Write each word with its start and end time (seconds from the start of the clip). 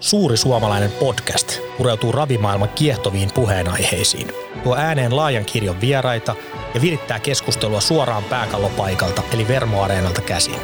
Suuri 0.00 0.36
suomalainen 0.36 0.92
podcast 0.92 1.58
pureutuu 1.78 2.12
ravimaailman 2.12 2.68
kiehtoviin 2.68 3.30
puheenaiheisiin, 3.34 4.28
tuo 4.62 4.76
ääneen 4.76 5.16
laajan 5.16 5.44
kirjon 5.44 5.80
vieraita 5.80 6.34
ja 6.74 6.80
virittää 6.80 7.20
keskustelua 7.20 7.80
suoraan 7.80 8.24
pääkallopaikalta 8.24 9.22
eli 9.32 9.48
Vermoareenalta 9.48 10.20
käsin. 10.20 10.60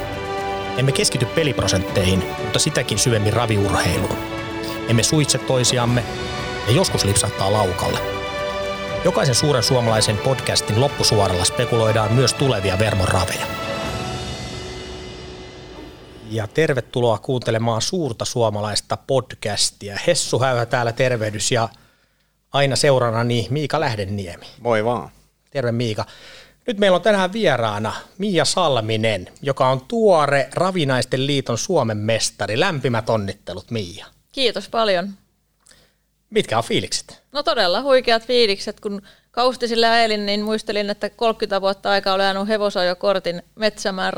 Emme 0.77 0.93
keskity 0.93 1.27
peliprosentteihin, 1.27 2.25
mutta 2.43 2.59
sitäkin 2.59 2.99
syvemmin 2.99 3.33
raviurheiluun. 3.33 4.17
Emme 4.89 5.03
suitse 5.03 5.39
toisiamme 5.39 6.05
ja 6.67 6.73
joskus 6.73 7.05
lipsahtaa 7.05 7.53
laukalle. 7.53 7.99
Jokaisen 9.05 9.35
suuren 9.35 9.63
suomalaisen 9.63 10.19
podcastin 10.19 10.81
loppusuoralla 10.81 11.45
spekuloidaan 11.45 12.13
myös 12.13 12.35
tulevia 12.35 12.79
Vermon 12.79 13.09
raveja. 13.09 13.47
Ja 16.35 16.47
tervetuloa 16.47 17.19
kuuntelemaan 17.19 17.83
suurta 17.83 18.25
suomalaista 18.25 18.97
podcastia. 18.97 19.99
Hessu 20.07 20.39
Häyhä 20.39 20.67
täällä 20.67 20.93
tervehdys 20.93 21.53
ja 21.53 21.69
aina 22.53 22.77
seurannani 22.77 23.47
Miika 23.51 23.81
Lähdeniemi. 23.81 24.47
Moi 24.61 24.85
vaan. 24.85 25.11
Terve 25.51 25.73
Miika. 25.73 26.05
Nyt 26.67 26.79
meillä 26.79 26.97
on 26.97 27.03
tänään 27.03 27.33
vieraana 27.33 27.93
Mia 28.19 28.45
Salminen, 28.45 29.29
joka 29.43 29.69
on 29.69 29.81
tuore 29.81 30.49
Ravinaisten 30.55 31.27
liiton 31.27 31.59
Suomen 31.59 31.97
mestari. 31.97 32.61
Lämpimät 32.61 33.11
onnittelut 33.11 33.71
Mia. 33.71 34.07
Kiitos 34.33 34.69
paljon. 34.69 35.11
Mitkä 36.31 36.59
on 36.59 36.65
fiilikset? 36.65 37.23
No 37.33 37.43
todella 37.43 37.83
huikeat 37.83 38.27
fiilikset, 38.27 38.81
kun 38.81 39.03
Kaustisille 39.31 39.89
ajelin, 39.89 40.27
niin 40.27 40.43
muistelin, 40.43 40.91
että 40.91 41.11
30 41.11 41.61
vuotta 41.61 41.91
aikaa 41.91 42.15
olen 42.15 42.27
ajanut 42.27 42.49
hevosajokortin 42.49 43.43
Metsämään 43.55 44.13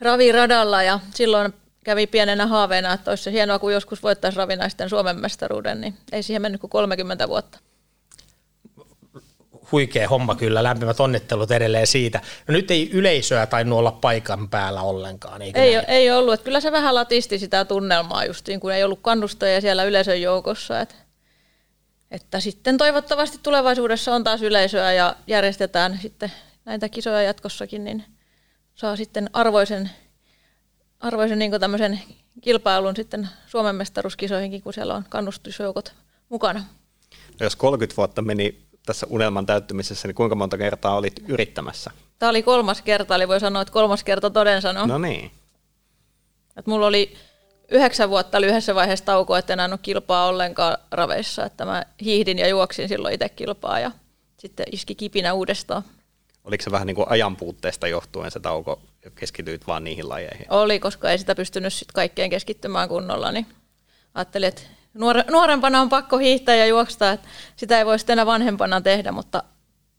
raviradalla 0.00 0.82
ja 0.82 1.00
silloin 1.14 1.54
kävi 1.84 2.06
pienenä 2.06 2.46
haaveena, 2.46 2.92
että 2.92 3.10
olisi 3.10 3.24
se 3.24 3.32
hienoa, 3.32 3.58
kun 3.58 3.72
joskus 3.72 4.02
voittaisi 4.02 4.38
ravinaisten 4.38 4.88
Suomen 4.88 5.20
mestaruuden, 5.20 5.80
niin 5.80 5.94
ei 6.12 6.22
siihen 6.22 6.42
mennyt 6.42 6.60
kuin 6.60 6.70
30 6.70 7.28
vuotta. 7.28 7.58
Huikea 9.72 10.08
homma 10.08 10.34
kyllä, 10.34 10.62
lämpimät 10.62 11.00
onnittelut 11.00 11.50
edelleen 11.50 11.86
siitä. 11.86 12.20
No 12.48 12.52
nyt 12.52 12.70
ei 12.70 12.90
yleisöä 12.92 13.46
tainnut 13.46 13.78
olla 13.78 13.92
paikan 13.92 14.48
päällä 14.48 14.82
ollenkaan, 14.82 15.42
eikö 15.42 15.60
ei, 15.60 15.74
ei 15.88 16.10
ollut, 16.10 16.34
että 16.34 16.44
kyllä 16.44 16.60
se 16.60 16.72
vähän 16.72 16.94
latisti 16.94 17.38
sitä 17.38 17.64
tunnelmaa 17.64 18.24
justiin, 18.24 18.60
kun 18.60 18.72
ei 18.72 18.84
ollut 18.84 18.98
kannustajia 19.02 19.60
siellä 19.60 19.84
yleisön 19.84 20.22
joukossa, 20.22 20.80
että 20.80 20.94
että 22.10 22.40
sitten 22.40 22.78
toivottavasti 22.78 23.38
tulevaisuudessa 23.42 24.14
on 24.14 24.24
taas 24.24 24.42
yleisöä 24.42 24.92
ja 24.92 25.16
järjestetään 25.26 25.98
sitten 26.02 26.32
näitä 26.64 26.88
kisoja 26.88 27.22
jatkossakin, 27.22 27.84
niin 27.84 28.04
saa 28.80 28.96
sitten 28.96 29.30
arvoisen, 29.32 29.90
arvoisen 31.00 31.38
niin 31.38 31.60
tämmöisen 31.60 32.00
kilpailun 32.40 32.96
sitten 32.96 33.28
Suomen 33.46 33.74
mestaruuskisoihinkin, 33.74 34.62
kun 34.62 34.72
siellä 34.72 34.94
on 34.94 35.04
kannustusjoukot 35.08 35.94
mukana. 36.28 36.64
No 37.40 37.46
jos 37.46 37.56
30 37.56 37.96
vuotta 37.96 38.22
meni 38.22 38.66
tässä 38.86 39.06
unelman 39.10 39.46
täyttymisessä, 39.46 40.08
niin 40.08 40.14
kuinka 40.14 40.34
monta 40.34 40.58
kertaa 40.58 40.96
olit 40.96 41.22
yrittämässä? 41.28 41.90
Tämä 42.18 42.30
oli 42.30 42.42
kolmas 42.42 42.82
kerta, 42.82 43.14
eli 43.14 43.28
voi 43.28 43.40
sanoa, 43.40 43.62
että 43.62 43.72
kolmas 43.72 44.04
kerta 44.04 44.30
toden 44.30 44.62
sanoo. 44.62 44.86
No 44.86 44.98
niin. 44.98 45.30
Et 46.56 46.66
mulla 46.66 46.86
oli 46.86 47.16
yhdeksän 47.70 48.10
vuotta 48.10 48.40
lyhyessä 48.40 48.74
vaiheessa 48.74 49.04
taukoa, 49.04 49.38
että 49.38 49.52
en 49.52 49.60
ollut 49.60 49.80
kilpaa 49.82 50.26
ollenkaan 50.26 50.78
raveissa. 50.90 51.44
Että 51.44 51.64
mä 51.64 51.84
hiihdin 52.04 52.38
ja 52.38 52.48
juoksin 52.48 52.88
silloin 52.88 53.14
itse 53.14 53.28
kilpaa 53.28 53.80
ja 53.80 53.90
sitten 54.38 54.66
iski 54.72 54.94
kipinä 54.94 55.32
uudestaan. 55.32 55.82
Oliko 56.50 56.64
se 56.64 56.70
vähän 56.70 56.86
niin 56.86 56.94
kuin 56.94 57.06
ajan 57.08 57.36
puutteesta 57.36 57.88
johtuen 57.88 58.30
se 58.30 58.40
tauko 58.40 58.80
ja 59.04 59.10
keskityit 59.10 59.66
vaan 59.66 59.84
niihin 59.84 60.08
lajeihin? 60.08 60.46
Oli, 60.48 60.80
koska 60.80 61.10
ei 61.10 61.18
sitä 61.18 61.34
pystynyt 61.34 61.72
sit 61.72 61.92
kaikkeen 61.92 62.30
keskittymään 62.30 62.88
kunnolla, 62.88 63.32
niin 63.32 63.46
ajattelin, 64.14 64.48
että 64.48 64.62
nuorempana 65.30 65.80
on 65.80 65.88
pakko 65.88 66.18
hiihtää 66.18 66.54
ja 66.54 66.66
juosta, 66.66 67.12
että 67.12 67.28
sitä 67.56 67.78
ei 67.78 67.86
voi 67.86 67.98
sitten 67.98 68.12
enää 68.14 68.26
vanhempana 68.26 68.80
tehdä, 68.80 69.12
mutta 69.12 69.42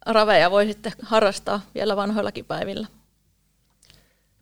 raveja 0.05 0.51
voi 0.51 0.65
sitten 0.65 0.91
harrastaa 1.01 1.61
vielä 1.75 1.95
vanhoillakin 1.95 2.45
päivillä. 2.45 2.87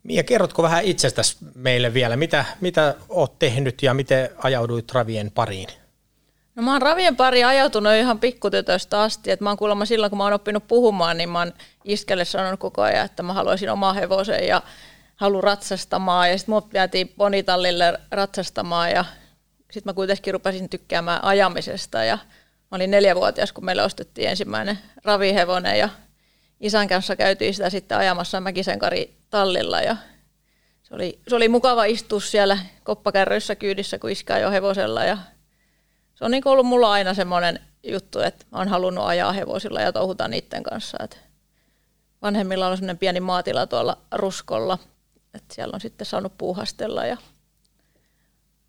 Mia, 0.02 0.22
kerrotko 0.22 0.62
vähän 0.62 0.84
itsestäsi 0.84 1.36
meille 1.54 1.94
vielä, 1.94 2.16
mitä, 2.16 2.44
mitä 2.60 2.94
oot 3.08 3.38
tehnyt 3.38 3.82
ja 3.82 3.94
miten 3.94 4.28
ajauduit 4.36 4.92
ravien 4.92 5.30
pariin? 5.30 5.68
No 6.60 6.64
mä 6.64 6.72
oon 6.72 6.82
ravien 6.82 7.16
pari 7.16 7.44
ajautunut 7.44 7.92
ihan 7.92 8.20
pikkutytöstä 8.20 9.02
asti, 9.02 9.30
että 9.30 9.44
mä 9.44 9.50
oon 9.50 9.56
kuulemma 9.56 9.84
silloin, 9.84 10.10
kun 10.10 10.18
mä 10.18 10.24
oon 10.24 10.32
oppinut 10.32 10.68
puhumaan, 10.68 11.16
niin 11.16 11.28
mä 11.28 11.38
oon 11.38 11.52
iskelle 11.84 12.24
sanonut 12.24 12.60
koko 12.60 12.82
ajan, 12.82 13.04
että 13.04 13.22
mä 13.22 13.32
haluaisin 13.32 13.70
omaa 13.70 13.92
hevosen 13.92 14.46
ja 14.46 14.62
haluan 15.16 15.42
ratsastamaan. 15.42 16.30
Ja 16.30 16.38
sitten 16.38 16.52
mut 16.52 16.72
vietiin 16.72 17.08
ponitallille 17.08 18.00
ratsastamaan 18.10 18.90
ja 18.90 19.04
sitten 19.70 19.90
mä 19.90 19.94
kuitenkin 19.94 20.34
rupesin 20.34 20.68
tykkäämään 20.68 21.24
ajamisesta. 21.24 22.04
Ja 22.04 22.18
mä 22.70 22.76
olin 22.76 22.90
neljävuotias, 22.90 23.52
kun 23.52 23.64
meille 23.64 23.82
ostettiin 23.82 24.28
ensimmäinen 24.28 24.78
ravihevonen 25.04 25.78
ja 25.78 25.88
isän 26.60 26.88
kanssa 26.88 27.16
käytiin 27.16 27.54
sitä 27.54 27.70
sitten 27.70 27.98
ajamassa 27.98 28.40
Mäkisenkari 28.40 29.14
tallilla. 29.30 29.80
Ja 29.80 29.96
se 30.82 30.94
oli, 30.94 31.18
se 31.28 31.36
oli 31.36 31.48
mukava 31.48 31.84
istua 31.84 32.20
siellä 32.20 32.58
koppakärryissä 32.84 33.54
kyydissä, 33.54 33.98
kun 33.98 34.10
iskä 34.10 34.38
jo 34.38 34.50
hevosella 34.50 35.04
ja 35.04 35.18
se 36.20 36.24
on 36.24 36.30
niin 36.30 36.48
ollut 36.48 36.66
mulla 36.66 36.92
aina 36.92 37.14
semmoinen 37.14 37.60
juttu, 37.82 38.20
että 38.20 38.46
oon 38.52 38.68
halunnut 38.68 39.04
ajaa 39.04 39.32
hevosilla 39.32 39.80
ja 39.80 39.92
touhuta 39.92 40.28
niiden 40.28 40.62
kanssa. 40.62 40.98
Et 41.04 41.18
vanhemmilla 42.22 42.66
on 42.66 42.76
semmoinen 42.76 42.98
pieni 42.98 43.20
maatila 43.20 43.66
tuolla 43.66 43.98
Ruskolla, 44.12 44.78
että 45.34 45.54
siellä 45.54 45.74
on 45.74 45.80
sitten 45.80 46.06
saanut 46.06 46.38
puuhastella 46.38 47.06
ja 47.06 47.16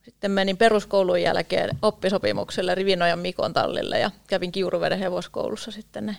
sitten 0.02 0.32
menin 0.32 0.58
peruskoulun 0.58 1.22
jälkeen 1.22 1.78
oppisopimukselle 1.82 2.76
Rivinojan 2.76 3.20
Mikon 3.20 3.54
tallille 3.54 4.00
ja 4.00 4.12
kävin 4.28 4.52
Kiuruveden 4.52 5.00
hevoskoulussa 5.00 5.72
sitten 5.72 6.06
ne 6.06 6.18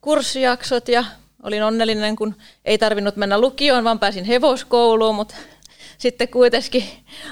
kurssijaksot 0.00 0.88
ja 0.88 1.04
olin 1.42 1.62
onnellinen, 1.62 2.16
kun 2.16 2.34
ei 2.64 2.78
tarvinnut 2.78 3.16
mennä 3.16 3.40
lukioon, 3.40 3.84
vaan 3.84 3.98
pääsin 3.98 4.24
hevoskouluun, 4.24 5.14
mutta 5.14 5.34
sitten 5.98 6.28
kuitenkin 6.28 6.84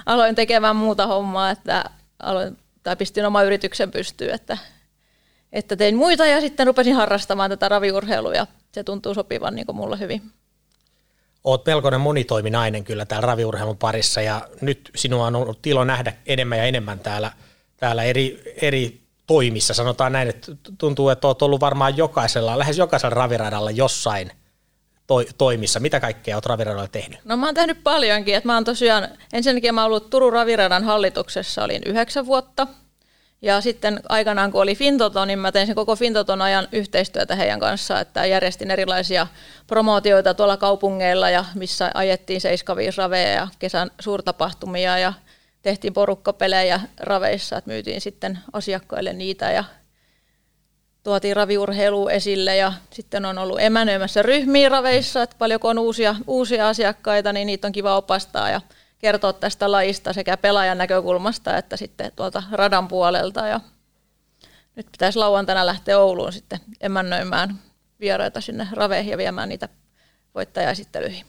aloin 0.06 0.34
tekemään 0.34 0.76
muuta 0.76 1.06
hommaa, 1.06 1.50
että 1.50 1.84
aloin, 2.22 2.56
tai 2.82 2.96
pistin 2.96 3.26
oma 3.26 3.42
yrityksen 3.42 3.90
pystyyn, 3.90 4.34
että, 4.34 4.58
että 5.52 5.76
tein 5.76 5.96
muita 5.96 6.26
ja 6.26 6.40
sitten 6.40 6.66
rupesin 6.66 6.94
harrastamaan 6.94 7.50
tätä 7.50 7.68
raviurheilua 7.68 8.34
ja 8.34 8.46
se 8.72 8.84
tuntuu 8.84 9.14
sopivan 9.14 9.54
niin 9.54 9.66
mulle 9.72 9.98
hyvin. 9.98 10.22
Oot 11.44 11.66
melkoinen 11.66 12.00
monitoiminainen 12.00 12.84
kyllä 12.84 13.06
täällä 13.06 13.26
raviurheilun 13.26 13.78
parissa 13.78 14.20
ja 14.20 14.48
nyt 14.60 14.90
sinua 14.94 15.26
on 15.26 15.36
ollut 15.36 15.66
ilo 15.66 15.84
nähdä 15.84 16.12
enemmän 16.26 16.58
ja 16.58 16.64
enemmän 16.64 16.98
täällä, 16.98 17.32
täällä 17.76 18.02
eri, 18.02 18.42
eri 18.62 19.02
toimissa. 19.26 19.74
Sanotaan 19.74 20.12
näin, 20.12 20.28
että 20.28 20.52
tuntuu, 20.78 21.08
että 21.08 21.26
olet 21.26 21.42
ollut 21.42 21.60
varmaan 21.60 21.96
jokaisella, 21.96 22.58
lähes 22.58 22.78
jokaisella 22.78 23.14
raviradalla 23.14 23.70
jossain 23.70 24.30
to- 25.12 25.32
toimissa. 25.38 25.80
Mitä 25.80 26.00
kaikkea 26.00 26.36
olet 26.36 26.46
raviradalla 26.46 26.88
tehnyt? 26.88 27.20
No 27.24 27.36
mä 27.36 27.46
oon 27.46 27.54
tehnyt 27.54 27.84
paljonkin. 27.84 28.34
Että 28.34 28.48
mä 28.48 28.54
oon 28.54 28.64
tosiaan, 28.64 29.08
ensinnäkin 29.32 29.74
mä 29.74 29.80
oon 29.80 29.86
ollut 29.86 30.10
Turun 30.10 30.32
raviradan 30.32 30.84
hallituksessa, 30.84 31.64
olin 31.64 31.82
yhdeksän 31.86 32.26
vuotta. 32.26 32.66
Ja 33.42 33.60
sitten 33.60 34.00
aikanaan, 34.08 34.52
kun 34.52 34.62
oli 34.62 34.74
Fintoto, 34.74 35.24
niin 35.24 35.38
mä 35.38 35.52
tein 35.52 35.66
sen 35.66 35.76
koko 35.76 35.96
Fintoton 35.96 36.42
ajan 36.42 36.68
yhteistyötä 36.72 37.36
heidän 37.36 37.60
kanssaan, 37.60 38.00
että 38.00 38.26
järjestin 38.26 38.70
erilaisia 38.70 39.26
promootioita 39.66 40.34
tuolla 40.34 40.56
kaupungeilla, 40.56 41.30
ja 41.30 41.44
missä 41.54 41.90
ajettiin 41.94 42.40
75 42.40 42.98
raveja 42.98 43.28
ja 43.28 43.48
kesän 43.58 43.90
suurtapahtumia 44.00 44.98
ja 44.98 45.12
tehtiin 45.62 45.92
porukkapelejä 45.92 46.80
raveissa, 47.00 47.56
että 47.58 47.70
myytiin 47.70 48.00
sitten 48.00 48.38
asiakkaille 48.52 49.12
niitä 49.12 49.50
ja 49.50 49.64
tuotiin 51.02 51.36
raviurheilu 51.36 52.08
esille 52.08 52.56
ja 52.56 52.72
sitten 52.90 53.24
on 53.24 53.38
ollut 53.38 53.60
emänöimässä 53.60 54.22
ryhmiä 54.22 54.68
raveissa, 54.68 55.22
että 55.22 55.36
paljonko 55.38 55.68
on 55.68 55.78
uusia, 55.78 56.16
uusia 56.26 56.68
asiakkaita, 56.68 57.32
niin 57.32 57.46
niitä 57.46 57.66
on 57.66 57.72
kiva 57.72 57.96
opastaa 57.96 58.50
ja 58.50 58.60
kertoa 58.98 59.32
tästä 59.32 59.72
lajista 59.72 60.12
sekä 60.12 60.36
pelaajan 60.36 60.78
näkökulmasta 60.78 61.56
että 61.56 61.76
sitten 61.76 62.12
tuolta 62.16 62.42
radan 62.52 62.88
puolelta 62.88 63.46
ja 63.46 63.60
nyt 64.76 64.86
pitäisi 64.92 65.18
lauantaina 65.18 65.66
lähteä 65.66 65.98
Ouluun 65.98 66.32
sitten 66.32 66.60
emännöimään 66.80 67.58
vieraita 68.00 68.40
sinne 68.40 68.68
raveihin 68.72 69.10
ja 69.10 69.18
viemään 69.18 69.48
niitä 69.48 69.68
voittajaesittelyihin 70.34 71.26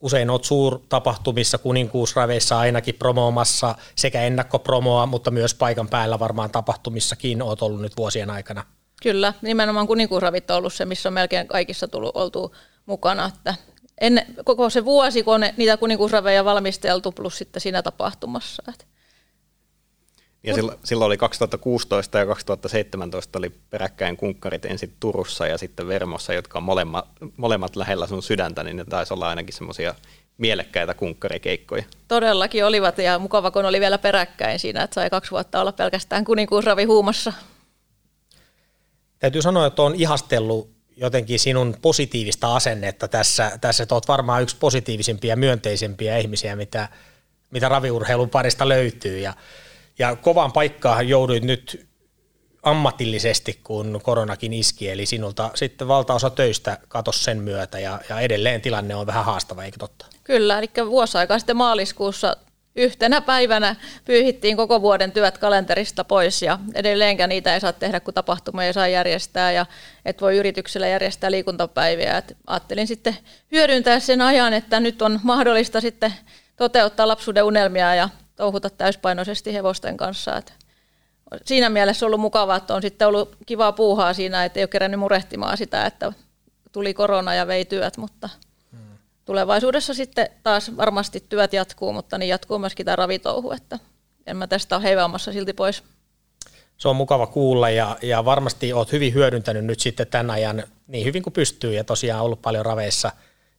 usein 0.00 0.30
olet 0.30 0.44
suurtapahtumissa, 0.44 1.58
kuninkuusraveissa 1.58 2.58
ainakin 2.58 2.94
promoomassa 2.94 3.74
sekä 3.96 4.22
ennakkopromoa, 4.22 5.06
mutta 5.06 5.30
myös 5.30 5.54
paikan 5.54 5.88
päällä 5.88 6.18
varmaan 6.18 6.50
tapahtumissakin 6.50 7.42
olet 7.42 7.62
ollut 7.62 7.80
nyt 7.80 7.96
vuosien 7.96 8.30
aikana. 8.30 8.64
Kyllä, 9.06 9.34
nimenomaan 9.42 9.86
kuninkuusravit 9.86 10.50
on 10.50 10.56
ollut 10.56 10.72
se, 10.72 10.84
missä 10.84 11.08
on 11.08 11.12
melkein 11.12 11.48
kaikissa 11.48 11.88
tullut 11.88 12.16
oltu 12.16 12.54
mukana. 12.86 13.30
Että 13.36 13.54
ennen, 14.00 14.26
koko 14.44 14.70
se 14.70 14.84
vuosi, 14.84 15.22
kun 15.22 15.34
on 15.34 15.40
niitä 15.56 15.76
kuninkuusraveja 15.76 16.44
valmisteltu, 16.44 17.12
plus 17.12 17.38
sitten 17.38 17.60
siinä 17.60 17.82
tapahtumassa. 17.82 18.62
Että 18.68 18.84
ja 20.42 20.54
silloin, 20.54 20.78
silloin 20.84 21.06
oli 21.06 21.16
2016 21.16 22.18
ja 22.18 22.26
2017 22.26 23.38
oli 23.38 23.50
peräkkäin 23.70 24.16
kunkkarit 24.16 24.64
ensin 24.64 24.96
Turussa 25.00 25.46
ja 25.46 25.58
sitten 25.58 25.88
Vermossa, 25.88 26.32
jotka 26.32 26.58
on 26.58 26.62
molemmat, 26.62 27.08
molemmat 27.36 27.76
lähellä 27.76 28.06
sun 28.06 28.22
sydäntä, 28.22 28.64
niin 28.64 28.76
ne 28.76 28.84
taisi 28.84 29.14
olla 29.14 29.28
ainakin 29.28 29.54
semmoisia 29.54 29.94
mielekkäitä 30.38 30.94
kunkkarikeikkoja. 30.94 31.84
Todellakin 32.08 32.66
olivat 32.66 32.98
ja 32.98 33.18
mukava, 33.18 33.50
kun 33.50 33.64
oli 33.64 33.80
vielä 33.80 33.98
peräkkäin 33.98 34.58
siinä, 34.58 34.82
että 34.82 34.94
sai 34.94 35.10
kaksi 35.10 35.30
vuotta 35.30 35.60
olla 35.60 35.72
pelkästään 35.72 36.24
kuninkuusravi 36.24 36.84
huumassa. 36.84 37.32
Täytyy 39.18 39.42
sanoa, 39.42 39.66
että 39.66 39.82
on 39.82 39.94
ihastellut 39.94 40.76
jotenkin 40.96 41.38
sinun 41.38 41.76
positiivista 41.82 42.56
asennetta 42.56 43.08
tässä, 43.08 43.58
tässä 43.60 43.86
olet 43.90 44.08
varmaan 44.08 44.42
yksi 44.42 44.56
positiivisimpia 44.56 45.32
ja 45.32 45.36
myönteisempiä 45.36 46.18
ihmisiä, 46.18 46.56
mitä, 46.56 46.88
mitä 47.50 47.68
raviurheilun 47.68 48.30
parista 48.30 48.68
löytyy. 48.68 49.18
Ja, 49.18 49.34
ja 49.98 50.16
kovaan 50.16 50.52
paikkaan 50.52 51.08
jouduit 51.08 51.42
nyt 51.42 51.86
ammatillisesti, 52.62 53.60
kun 53.64 54.00
koronakin 54.02 54.52
iski, 54.52 54.88
eli 54.88 55.06
sinulta 55.06 55.50
sitten 55.54 55.88
valtaosa 55.88 56.30
töistä 56.30 56.78
katosi 56.88 57.24
sen 57.24 57.42
myötä, 57.42 57.78
ja, 57.78 58.00
ja 58.08 58.20
edelleen 58.20 58.60
tilanne 58.60 58.94
on 58.94 59.06
vähän 59.06 59.24
haastava, 59.24 59.64
eikö 59.64 59.76
totta? 59.78 60.06
Kyllä, 60.24 60.58
eli 60.58 60.70
vuosi 60.86 61.18
aikaa 61.18 61.38
sitten 61.38 61.56
maaliskuussa 61.56 62.36
yhtenä 62.76 63.20
päivänä 63.20 63.76
pyyhittiin 64.04 64.56
koko 64.56 64.82
vuoden 64.82 65.12
työt 65.12 65.38
kalenterista 65.38 66.04
pois 66.04 66.42
ja 66.42 66.58
edelleenkään 66.74 67.28
niitä 67.28 67.54
ei 67.54 67.60
saa 67.60 67.72
tehdä, 67.72 68.00
kun 68.00 68.14
tapahtuma 68.14 68.64
ei 68.64 68.72
saa 68.72 68.88
järjestää 68.88 69.52
ja 69.52 69.66
et 70.04 70.20
voi 70.20 70.36
yrityksellä 70.36 70.88
järjestää 70.88 71.30
liikuntapäiviä. 71.30 72.16
Et 72.18 72.36
ajattelin 72.46 72.86
sitten 72.86 73.16
hyödyntää 73.52 74.00
sen 74.00 74.20
ajan, 74.20 74.52
että 74.52 74.80
nyt 74.80 75.02
on 75.02 75.20
mahdollista 75.22 75.80
sitten 75.80 76.14
toteuttaa 76.56 77.08
lapsuuden 77.08 77.44
unelmia 77.44 77.94
ja 77.94 78.08
touhuta 78.36 78.70
täyspainoisesti 78.70 79.54
hevosten 79.54 79.96
kanssa. 79.96 80.36
Et 80.36 80.52
siinä 81.44 81.70
mielessä 81.70 82.06
on 82.06 82.08
ollut 82.08 82.20
mukavaa, 82.20 82.56
että 82.56 82.74
on 82.74 82.82
sitten 82.82 83.08
ollut 83.08 83.36
kivaa 83.46 83.72
puuhaa 83.72 84.14
siinä, 84.14 84.44
että 84.44 84.60
ei 84.60 84.62
ole 84.62 84.68
kerännyt 84.68 85.00
murehtimaan 85.00 85.56
sitä, 85.56 85.86
että 85.86 86.12
tuli 86.72 86.94
korona 86.94 87.34
ja 87.34 87.46
vei 87.46 87.64
työt, 87.64 87.96
mutta– 87.96 88.28
tulevaisuudessa 89.26 89.94
sitten 89.94 90.28
taas 90.42 90.76
varmasti 90.76 91.24
työt 91.28 91.52
jatkuu, 91.52 91.92
mutta 91.92 92.18
niin 92.18 92.28
jatkuu 92.28 92.58
myöskin 92.58 92.86
tämä 92.86 92.96
ravitouhu, 92.96 93.52
että 93.52 93.78
en 94.26 94.36
mä 94.36 94.46
tästä 94.46 94.76
ole 94.76 94.84
heivaamassa 94.84 95.32
silti 95.32 95.52
pois. 95.52 95.82
Se 96.78 96.88
on 96.88 96.96
mukava 96.96 97.26
kuulla 97.26 97.70
ja, 97.70 97.96
ja 98.02 98.24
varmasti 98.24 98.72
olet 98.72 98.92
hyvin 98.92 99.14
hyödyntänyt 99.14 99.64
nyt 99.64 99.80
sitten 99.80 100.06
tämän 100.06 100.30
ajan 100.30 100.62
niin 100.86 101.06
hyvin 101.06 101.22
kuin 101.22 101.32
pystyy 101.32 101.74
ja 101.74 101.84
tosiaan 101.84 102.24
ollut 102.24 102.42
paljon 102.42 102.66
raveissa 102.66 103.12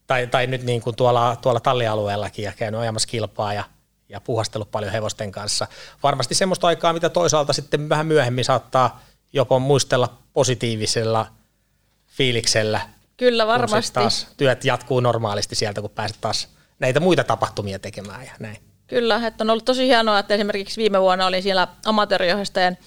tai, 0.07 0.27
tai 0.27 0.47
nyt 0.47 0.63
niin 0.63 0.81
kuin 0.81 0.95
tuolla, 0.95 1.35
tuolla 1.41 1.59
tallialueellakin 1.59 2.45
ja 2.45 2.53
käynyt 2.57 2.81
ajamassa 2.81 3.07
kilpaa 3.07 3.53
ja, 3.53 3.63
ja 4.09 4.21
puhastellut 4.21 4.71
paljon 4.71 4.91
hevosten 4.91 5.31
kanssa. 5.31 5.67
Varmasti 6.03 6.35
semmoista 6.35 6.67
aikaa, 6.67 6.93
mitä 6.93 7.09
toisaalta 7.09 7.53
sitten 7.53 7.89
vähän 7.89 8.07
myöhemmin 8.07 8.45
saattaa 8.45 9.01
jopa 9.33 9.59
muistella 9.59 10.17
positiivisella 10.33 11.27
fiiliksellä 12.07 12.81
Kyllä 13.17 13.47
varmasti. 13.47 13.93
taas 13.93 14.27
työt 14.37 14.65
jatkuu 14.65 14.99
normaalisti 14.99 15.55
sieltä, 15.55 15.81
kun 15.81 15.89
pääset 15.89 16.17
taas 16.21 16.47
näitä 16.79 16.99
muita 16.99 17.23
tapahtumia 17.23 17.79
tekemään 17.79 18.25
ja 18.25 18.31
näin. 18.39 18.57
Kyllä, 18.87 19.27
että 19.27 19.43
on 19.43 19.49
ollut 19.49 19.65
tosi 19.65 19.87
hienoa, 19.87 20.19
että 20.19 20.33
esimerkiksi 20.33 20.81
viime 20.81 21.01
vuonna 21.01 21.25
olin 21.25 21.43
siellä 21.43 21.67
amatöörijohtajien 21.85 22.77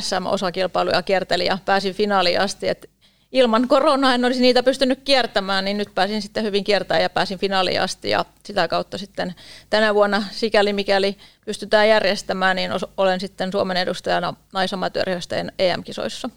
SM-osakilpailuja 0.00 1.02
kierteli 1.02 1.46
ja 1.46 1.58
pääsin 1.64 1.94
finaaliin 1.94 2.40
asti, 2.40 2.68
että 2.68 2.88
ilman 3.32 3.68
koronaa 3.68 4.14
en 4.14 4.24
olisi 4.24 4.40
niitä 4.40 4.62
pystynyt 4.62 5.00
kiertämään, 5.04 5.64
niin 5.64 5.76
nyt 5.76 5.94
pääsin 5.94 6.22
sitten 6.22 6.44
hyvin 6.44 6.64
kiertämään 6.64 7.02
ja 7.02 7.10
pääsin 7.10 7.38
finaaliin 7.38 7.80
asti 7.80 8.10
ja 8.10 8.24
sitä 8.44 8.68
kautta 8.68 8.98
sitten 8.98 9.34
tänä 9.70 9.94
vuonna, 9.94 10.24
sikäli 10.30 10.72
mikäli 10.72 11.16
pystytään 11.44 11.88
järjestämään, 11.88 12.56
niin 12.56 12.70
olen 12.96 13.20
sitten 13.20 13.52
Suomen 13.52 13.76
edustajana 13.76 14.34
naisamatöörijohtajien 14.52 15.52
EM-kisoissa. 15.58 16.30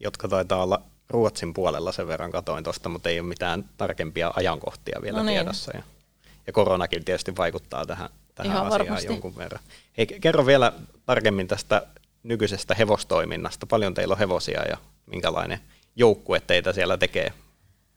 Jotka 0.00 0.28
taitaa 0.28 0.62
olla 0.62 0.82
Ruotsin 1.14 1.54
puolella 1.54 1.92
sen 1.92 2.08
verran 2.08 2.30
katoin 2.30 2.64
tuosta, 2.64 2.88
mutta 2.88 3.08
ei 3.08 3.20
ole 3.20 3.28
mitään 3.28 3.64
tarkempia 3.76 4.32
ajankohtia 4.36 4.98
vielä 5.02 5.18
no 5.18 5.24
niin. 5.24 5.40
tiedossa. 5.40 5.72
Ja, 5.76 5.82
ja 6.46 6.52
koronakin 6.52 7.04
tietysti 7.04 7.36
vaikuttaa 7.36 7.86
tähän, 7.86 8.10
tähän 8.34 8.52
Ihan 8.52 8.66
asiaan 8.66 8.80
varmasti. 8.80 9.06
jonkun 9.06 9.36
verran. 9.36 9.60
Hei, 9.98 10.06
kerro 10.06 10.46
vielä 10.46 10.72
tarkemmin 11.06 11.48
tästä 11.48 11.86
nykyisestä 12.22 12.74
hevostoiminnasta. 12.74 13.66
Paljon 13.66 13.94
teillä 13.94 14.12
on 14.12 14.18
hevosia 14.18 14.62
ja 14.68 14.76
minkälainen 15.06 15.60
joukkue 15.96 16.40
teitä 16.40 16.72
siellä 16.72 16.98
tekee? 16.98 17.32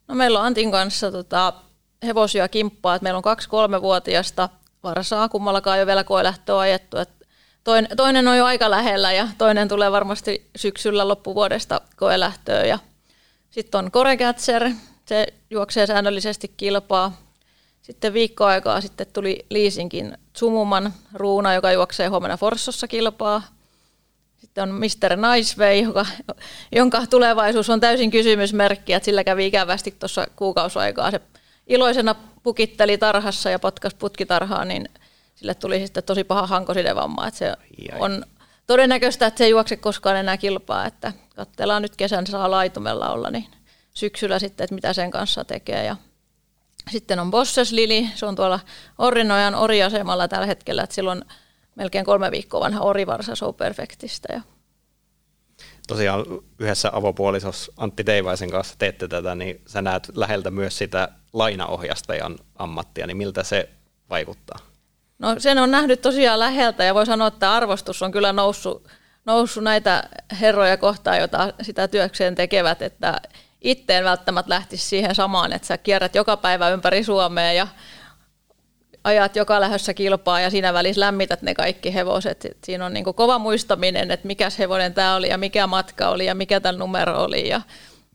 No 0.08 0.16
meillä 0.16 0.40
on 0.40 0.46
Antin 0.46 0.72
kanssa 0.72 1.12
tota, 1.12 1.54
hevosia 2.04 2.48
kimppaa, 2.48 2.96
että 2.96 3.04
meillä 3.04 3.18
on 3.18 3.24
kaksi 3.24 3.50
kolmevuotiasta 3.50 4.50
varsaa, 4.84 5.30
kummallakaan 5.30 5.80
jo 5.80 5.86
vielä 5.86 6.04
koelähtöä 6.04 6.60
ajettu, 6.60 6.98
että 6.98 7.26
toinen, 7.64 7.98
toinen 7.98 8.28
on 8.28 8.38
jo 8.38 8.46
aika 8.46 8.72
lähellä 8.72 9.14
ja 9.14 9.28
toinen 9.38 9.68
tulee 9.68 9.92
varmasti 9.92 10.50
syksyllä 10.56 11.08
loppuvuodesta 11.08 11.82
koelähtöön 11.96 12.70
ja 12.70 12.80
sitten 13.58 13.80
on 13.80 13.92
Koregatser, 13.92 14.70
se 15.06 15.28
juoksee 15.50 15.88
säännöllisesti 15.88 16.54
kilpaa. 16.58 17.18
Sitten 17.82 18.14
viikkoaikaa 18.14 18.82
sitten 18.82 19.08
tuli 19.14 19.46
Liisinkin 19.50 20.18
Tsumuman 20.34 20.94
Ruuna, 21.14 21.54
joka 21.54 21.72
juoksee 21.72 22.08
huomenna 22.08 22.38
Forssossa 22.38 22.88
kilpaa. 22.88 23.42
Sitten 24.38 24.64
on 24.64 24.70
Mr. 24.70 25.16
Niceway, 25.16 25.76
joka, 25.76 26.06
jonka 26.72 27.08
tulevaisuus 27.10 27.70
on 27.70 27.80
täysin 27.80 28.12
kysymysmerkki, 28.12 28.94
että 28.94 29.06
sillä 29.06 29.24
kävi 29.24 29.46
ikävästi 29.46 29.96
tuossa 30.00 30.28
kuukausaikaa. 30.36 31.12
Se 31.12 31.22
iloisena 31.68 32.16
pukitteli 32.44 32.98
tarhassa 32.98 33.50
ja 33.50 33.60
potkas 33.60 33.94
putkitarhaa, 33.94 34.66
niin 34.66 34.90
sille 35.36 35.56
tuli 35.56 35.80
sitten 35.80 36.04
tosi 36.04 36.24
paha 36.24 36.48
hankosidevamma. 36.48 37.28
Että 37.28 37.38
se 37.38 37.54
on 38.00 38.26
todennäköistä, 38.68 39.28
että 39.28 39.38
se 39.38 39.44
ei 39.44 39.52
juokse 39.52 39.76
koskaan 39.76 40.18
enää 40.18 40.38
kilpaa, 40.38 40.86
että 40.86 41.14
katsellaan 41.38 41.82
nyt 41.82 41.96
kesän 41.96 42.28
saa 42.28 42.52
laitumella 42.52 43.10
olla, 43.10 43.30
niin 43.32 43.46
syksyllä 43.94 44.40
sitten, 44.40 44.64
että 44.64 44.76
mitä 44.76 44.94
sen 44.94 45.12
kanssa 45.12 45.46
tekee. 45.46 45.86
Ja 45.86 45.96
sitten 46.92 47.20
on 47.20 47.32
Bosses 47.32 47.72
Lili, 47.72 48.10
se 48.16 48.26
on 48.26 48.36
tuolla 48.36 48.60
Orinojan 48.98 49.56
oriasemalla 49.56 50.28
tällä 50.28 50.46
hetkellä, 50.46 50.84
että 50.84 50.96
silloin 50.96 51.22
melkein 51.76 52.06
kolme 52.06 52.32
viikkoa 52.32 52.60
vanha 52.60 52.82
orivarsa 52.82 53.36
Show 53.36 53.56
Perfectistä. 53.56 54.34
Ja 54.34 54.42
Tosiaan 55.88 56.26
yhdessä 56.60 56.90
avopuolisos 56.94 57.72
Antti 57.78 58.04
Teivaisen 58.04 58.52
kanssa 58.52 58.76
teette 58.78 59.08
tätä, 59.08 59.36
niin 59.36 59.62
sä 59.68 59.82
näet 59.82 60.12
läheltä 60.16 60.52
myös 60.52 60.78
sitä 60.78 61.10
lainaohjastajan 61.34 62.36
ammattia, 62.56 63.08
niin 63.08 63.18
miltä 63.18 63.44
se 63.44 63.70
vaikuttaa? 64.10 64.60
No 65.20 65.36
sen 65.38 65.58
on 65.58 65.72
nähnyt 65.72 66.02
tosiaan 66.02 66.40
läheltä 66.40 66.84
ja 66.84 66.96
voi 66.96 67.06
sanoa, 67.06 67.28
että 67.28 67.54
arvostus 67.54 68.02
on 68.02 68.12
kyllä 68.12 68.34
noussut, 68.34 68.88
noussut 69.28 69.64
näitä 69.64 70.04
herroja 70.42 70.78
kohtaan, 70.78 71.18
joita 71.18 71.54
sitä 71.62 71.88
työkseen 71.88 72.36
tekevät, 72.36 72.82
että 72.82 73.22
itse 73.62 73.98
en 73.98 74.04
välttämättä 74.04 74.50
lähtisi 74.50 74.86
siihen 74.86 75.16
samaan, 75.16 75.54
että 75.54 75.68
sä 75.68 75.78
kierrät 75.78 76.16
joka 76.16 76.38
päivä 76.38 76.70
ympäri 76.70 77.04
Suomea 77.04 77.54
ja 77.54 77.68
ajat 79.04 79.36
joka 79.36 79.62
lähdössä 79.62 79.94
kilpaa 79.94 80.40
ja 80.40 80.50
siinä 80.50 80.74
välissä 80.74 81.00
lämmität 81.00 81.42
ne 81.42 81.54
kaikki 81.54 81.94
hevoset. 81.94 82.46
Et 82.46 82.58
siinä 82.64 82.86
on 82.86 82.94
niin 82.94 83.06
kova 83.16 83.40
muistaminen, 83.40 84.12
että 84.12 84.28
mikä 84.28 84.48
hevonen 84.60 84.94
tämä 84.94 85.16
oli 85.16 85.30
ja 85.30 85.38
mikä 85.38 85.68
matka 85.68 86.10
oli 86.10 86.26
ja 86.26 86.36
mikä 86.36 86.60
tämä 86.60 86.78
numero 86.78 87.24
oli 87.24 87.50
ja 87.50 87.62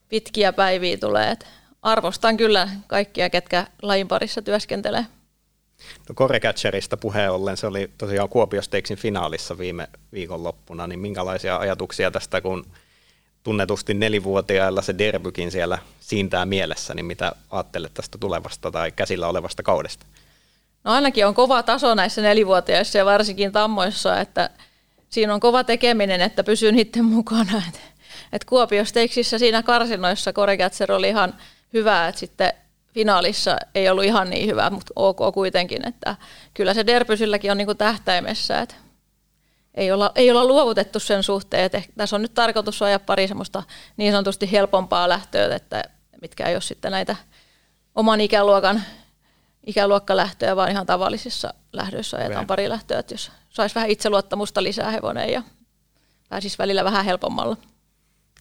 pitkiä 0.09 0.53
päiviä 0.53 0.97
tulee. 0.97 1.31
Et 1.31 1.47
arvostan 1.83 2.37
kyllä 2.37 2.69
kaikkia, 2.87 3.31
ketkä 3.31 3.67
lajin 3.83 4.09
parissa 4.09 4.43
työskentelee. 4.43 5.07
No 6.09 6.15
Korecatcherista 6.15 6.97
puheen 6.97 7.33
ollen, 7.33 7.57
se 7.57 7.67
oli 7.67 7.91
tosiaan 7.99 8.29
Kuopio 8.29 8.63
Stakesin 8.63 8.97
finaalissa 8.97 9.59
viime 9.59 9.89
viikonloppuna, 10.13 10.87
niin 10.87 11.01
minkälaisia 11.01 11.57
ajatuksia 11.57 12.11
tästä, 12.11 12.41
kun 12.41 12.67
tunnetusti 13.43 13.95
nelivuotiailla 13.95 14.83
se 14.83 14.99
derbykin 14.99 15.51
siellä 15.51 15.79
siintää 16.01 16.47
mielessä, 16.47 16.95
niin 16.95 17.07
mitä 17.07 17.33
ajattelet 17.51 17.95
tästä 17.95 18.19
tulevasta 18.19 18.71
tai 18.71 18.93
käsillä 18.93 19.29
olevasta 19.29 19.63
kaudesta? 19.63 20.07
No 20.85 20.93
ainakin 20.93 21.27
on 21.27 21.35
kova 21.35 21.63
taso 21.63 21.95
näissä 21.95 22.23
nelivuotiaissa 22.23 22.99
ja 22.99 23.05
varsinkin 23.05 23.53
tammoissa, 23.53 24.21
että 24.21 24.51
siinä 25.11 25.35
on 25.35 25.41
kova 25.41 25.65
tekeminen, 25.65 26.21
että 26.21 26.45
pysyy 26.45 26.73
niiden 26.73 27.05
mukana. 27.05 27.63
Et, 28.33 28.45
Kuopio 28.45 28.85
Stakesissa 28.85 29.39
siinä 29.39 29.63
karsinoissa 29.63 30.33
Koregatser 30.33 30.93
oli 30.93 31.09
ihan 31.09 31.35
hyvä, 31.73 32.09
että 32.09 32.19
sitten 32.19 32.53
finaalissa 32.95 33.57
ei 33.75 33.89
ollut 33.89 34.05
ihan 34.05 34.31
niin 34.31 34.49
hyvä, 34.49 34.71
mutta 34.71 34.93
ok 34.97 35.35
kuitenkin, 35.35 35.89
että 35.89 36.17
kyllä 36.55 36.75
se 36.75 36.87
Derbysylläkin 36.87 37.51
on 37.51 37.59
niinku 37.59 37.75
tähtäimessä, 37.75 38.59
että 38.59 38.75
ei 39.75 39.93
olla, 39.93 40.13
ei 40.15 40.31
olla 40.31 40.45
luovutettu 40.45 41.01
sen 41.01 41.23
suhteen, 41.23 41.65
että 41.65 41.83
tässä 41.97 42.17
on 42.17 42.23
nyt 42.23 42.35
tarkoitus 42.35 42.83
ajaa 42.83 42.99
pari 42.99 43.29
semmoista 43.29 43.63
niin 43.97 44.13
sanotusti 44.13 44.53
helpompaa 44.53 45.09
lähtöä, 45.09 45.57
että 45.57 45.85
mitkä 46.23 46.49
ei 46.49 46.55
ole 46.55 46.61
sitten 46.61 46.91
näitä 46.91 47.17
oman 47.95 48.21
ikäluokan 48.21 48.83
ikäluokkalähtöjä, 49.67 50.57
vaan 50.57 50.71
ihan 50.71 50.87
tavallisissa 50.87 51.55
lähdöissä 51.73 52.17
ajetaan 52.17 52.47
pari 52.47 52.69
lähtöä, 52.69 52.99
että 52.99 53.15
jos 53.15 53.33
saisi 53.49 53.75
vähän 53.75 53.91
itseluottamusta 53.91 54.63
lisää 54.63 54.91
hevonen 54.91 55.33
ja 55.33 55.43
pääsisi 56.29 56.59
välillä 56.59 56.85
vähän 56.85 57.05
helpommalla. 57.05 57.57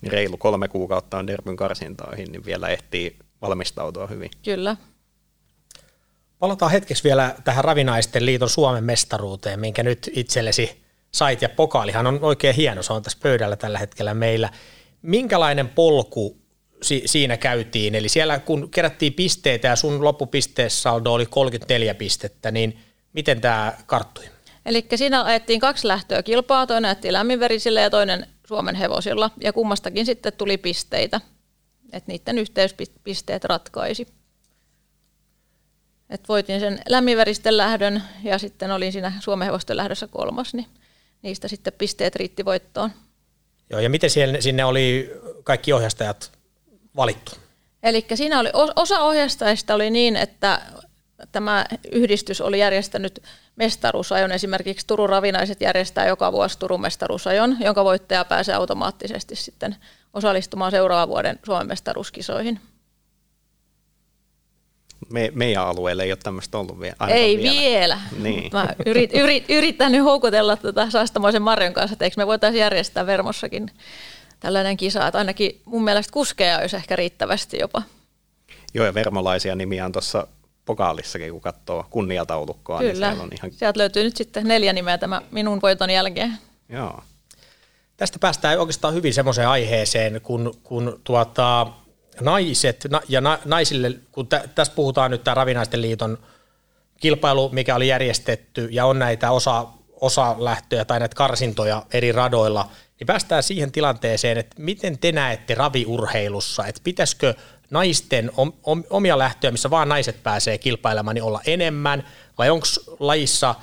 Reilu 0.08 0.38
kolme 0.38 0.68
kuukautta 0.68 1.18
on 1.18 1.28
Derbyn 1.28 1.56
karsintoihin, 1.56 2.32
niin 2.32 2.46
vielä 2.46 2.68
ehtii 2.68 3.20
valmistautua 3.42 4.08
hyvin. 4.08 4.32
Kyllä. 4.44 4.78
Palataan 6.40 6.72
hetkeksi 6.72 7.04
vielä 7.04 7.36
tähän 7.44 7.64
Ravinaisten 7.64 8.26
liiton 8.26 8.50
Suomen 8.50 8.84
mestaruuteen, 8.84 9.60
minkä 9.60 9.84
nyt 9.84 10.10
itsellesi 10.14 10.84
sait, 11.12 11.42
ja 11.42 11.50
pokaalihan 11.50 12.08
on 12.08 12.20
oikein 12.22 12.56
hieno, 12.56 12.84
se 12.84 12.94
on 12.94 13.04
tässä 13.04 13.20
pöydällä 13.22 13.56
tällä 13.56 13.80
hetkellä 13.80 14.14
meillä. 14.14 14.50
Minkälainen 15.02 15.70
polku 15.70 16.42
si- 16.82 17.04
siinä 17.06 17.38
käytiin. 17.38 17.96
Eli 17.96 18.10
siellä 18.10 18.40
kun 18.40 18.72
kerättiin 18.72 19.14
pisteitä 19.14 19.68
ja 19.68 19.76
sun 19.76 20.04
loppupisteessaldo 20.04 21.14
oli 21.14 21.26
34 21.26 21.94
pistettä, 21.94 22.52
niin 22.52 22.80
miten 23.14 23.42
tämä 23.42 23.74
karttui? 23.86 24.26
Eli 24.66 24.86
siinä 24.96 25.24
ajettiin 25.24 25.60
kaksi 25.60 25.88
lähtöä 25.88 26.24
kilpaa, 26.24 26.68
toinen 26.68 26.90
ajettiin 26.90 27.14
lämminverisillä 27.14 27.82
ja 27.82 27.90
toinen 27.90 28.28
Suomen 28.48 28.76
hevosilla, 28.76 29.32
ja 29.44 29.54
kummastakin 29.54 30.06
sitten 30.06 30.34
tuli 30.34 30.58
pisteitä, 30.58 31.22
että 31.92 32.12
niiden 32.12 32.38
yhteyspisteet 32.38 33.44
ratkaisi. 33.44 34.08
Et 36.10 36.30
voitin 36.30 36.60
sen 36.60 36.82
lämminveristen 36.90 37.58
lähdön 37.58 38.04
ja 38.24 38.38
sitten 38.38 38.72
olin 38.72 38.92
siinä 38.92 39.14
Suomen 39.20 39.46
hevosten 39.46 39.78
lähdössä 39.78 40.08
kolmas, 40.08 40.54
niin 40.54 40.68
niistä 41.22 41.48
sitten 41.48 41.74
pisteet 41.78 42.16
riitti 42.16 42.46
voittoon. 42.46 42.92
Joo, 43.70 43.80
ja 43.80 43.90
miten 43.90 44.10
siellä, 44.10 44.42
sinne 44.42 44.66
oli 44.66 45.12
kaikki 45.44 45.74
ohjastajat 45.74 46.32
valittu? 46.96 47.32
Eli 47.84 48.06
siinä 48.14 48.40
oli 48.40 48.50
osa 48.76 49.00
ohjastajista 49.00 49.74
oli 49.74 49.90
niin, 49.90 50.16
että 50.16 50.62
tämä 51.32 51.66
yhdistys 51.92 52.42
oli 52.42 52.60
järjestänyt 52.60 53.24
mestaruusajon. 53.56 54.32
Esimerkiksi 54.32 54.88
Turun 54.88 55.10
Ravinaiset 55.10 55.62
järjestää 55.62 56.08
joka 56.08 56.32
vuosi 56.32 56.60
Turun 56.60 56.82
mestaruusajon, 56.82 57.58
jonka 57.60 57.84
voittaja 57.84 58.26
pääsee 58.26 58.56
automaattisesti 58.56 59.36
sitten 59.36 59.76
osallistumaan 60.14 60.72
seuraavan 60.72 61.10
vuoden 61.10 61.40
Suomen 61.44 61.68
mestaruuskisoihin. 61.68 62.60
Me, 65.10 65.32
meidän 65.36 65.68
alueelle 65.68 66.04
ei 66.04 66.12
ole 66.12 66.20
tämmöistä 66.24 66.58
ollut 66.58 66.80
vielä. 66.80 66.96
Ei 67.08 67.38
vielä. 67.38 67.60
vielä. 67.60 68.00
Niin. 68.20 68.52
Mä 68.54 68.68
yrit, 68.86 69.14
yrit, 69.14 69.46
yritän 69.50 69.92
nyt 69.92 70.04
houkutella 70.04 70.58
tätä 70.58 70.90
Saastamoisen 70.90 71.42
Marjon 71.42 71.74
kanssa, 71.74 71.94
että 71.94 72.06
eikö 72.06 72.14
me 72.18 72.28
voitaisiin 72.28 72.62
järjestää 72.62 73.06
Vermossakin 73.06 73.72
tällainen 74.40 74.78
kisa, 74.78 75.08
että 75.08 75.18
ainakin 75.18 75.62
mun 75.66 75.84
mielestä 75.84 76.14
kuskeja 76.14 76.58
olisi 76.58 76.76
ehkä 76.76 76.96
riittävästi 76.96 77.58
jopa. 77.60 77.82
Joo, 78.74 78.86
ja 78.86 78.94
vermolaisia 78.94 79.56
nimiä 79.56 79.86
on 79.86 79.92
tuossa 79.92 80.28
pokaalissakin, 80.66 81.32
kun 81.32 81.42
katsoo 81.42 81.86
kunniataulukkoa. 81.90 82.80
Niin 82.80 82.92
Kyllä, 82.92 83.08
niin 83.08 83.16
siellä 83.16 83.24
on 83.24 83.30
ihan... 83.38 83.52
sieltä 83.52 83.80
löytyy 83.80 84.04
nyt 84.04 84.18
sitten 84.18 84.48
neljä 84.48 84.74
nimeä 84.74 84.98
tämä 84.98 85.22
minun 85.32 85.62
voiton 85.62 85.90
jälkeen. 85.90 86.38
Joo. 86.70 87.04
Tästä 88.02 88.20
päästään 88.20 88.60
oikeastaan 88.60 88.94
hyvin 88.94 89.14
semmoiseen 89.14 89.48
aiheeseen, 89.48 90.22
kun, 90.22 90.54
kun 90.64 91.02
tuota, 91.04 91.68
naiset 92.22 92.88
ja 93.10 93.22
na, 93.22 93.40
naisille, 93.46 93.92
kun 94.12 94.28
tä, 94.28 94.44
tässä 94.56 94.74
puhutaan 94.74 95.12
nyt 95.12 95.24
tämä 95.24 95.36
Ravinaisten 95.36 95.82
liiton 95.82 96.18
kilpailu, 97.00 97.50
mikä 97.50 97.76
oli 97.76 97.88
järjestetty 97.88 98.68
ja 98.72 98.86
on 98.86 99.00
näitä 99.00 99.32
osa, 99.32 99.68
osa 100.00 100.36
lähtöjä 100.40 100.86
tai 100.86 101.00
näitä 101.00 101.16
karsintoja 101.16 101.86
eri 101.94 102.12
radoilla, 102.12 102.70
niin 103.00 103.08
päästään 103.08 103.44
siihen 103.44 103.72
tilanteeseen, 103.72 104.38
että 104.38 104.56
miten 104.60 104.98
te 104.98 105.12
näette 105.12 105.56
raviurheilussa, 105.56 106.66
että 106.66 106.82
pitäisikö 106.84 107.34
naisten 107.70 108.32
omia 108.90 109.18
lähtöjä, 109.18 109.52
missä 109.52 109.70
vaan 109.70 109.90
naiset 109.90 110.24
pääsee 110.24 110.58
kilpailemaan, 110.58 111.16
niin 111.16 111.24
olla 111.24 111.42
enemmän, 111.46 112.08
vai 112.38 112.50
onko 112.50 112.66
lajissa 113.00 113.56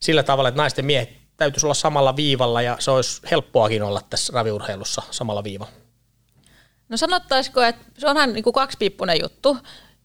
sillä 0.00 0.22
tavalla, 0.22 0.48
että 0.48 0.60
naisten 0.60 0.84
miehet 0.84 1.23
täytyisi 1.36 1.66
olla 1.66 1.74
samalla 1.74 2.16
viivalla 2.16 2.62
ja 2.62 2.76
se 2.78 2.90
olisi 2.90 3.22
helppoakin 3.30 3.82
olla 3.82 4.00
tässä 4.10 4.32
raviurheilussa 4.32 5.02
samalla 5.10 5.44
viivalla? 5.44 5.72
No 6.88 6.96
sanottaisiko, 6.96 7.62
että 7.62 7.84
se 7.98 8.08
onhan 8.08 8.32
niin 8.32 8.44
kuin 8.44 8.54
kaksipiippunen 8.54 9.20
juttu. 9.22 9.58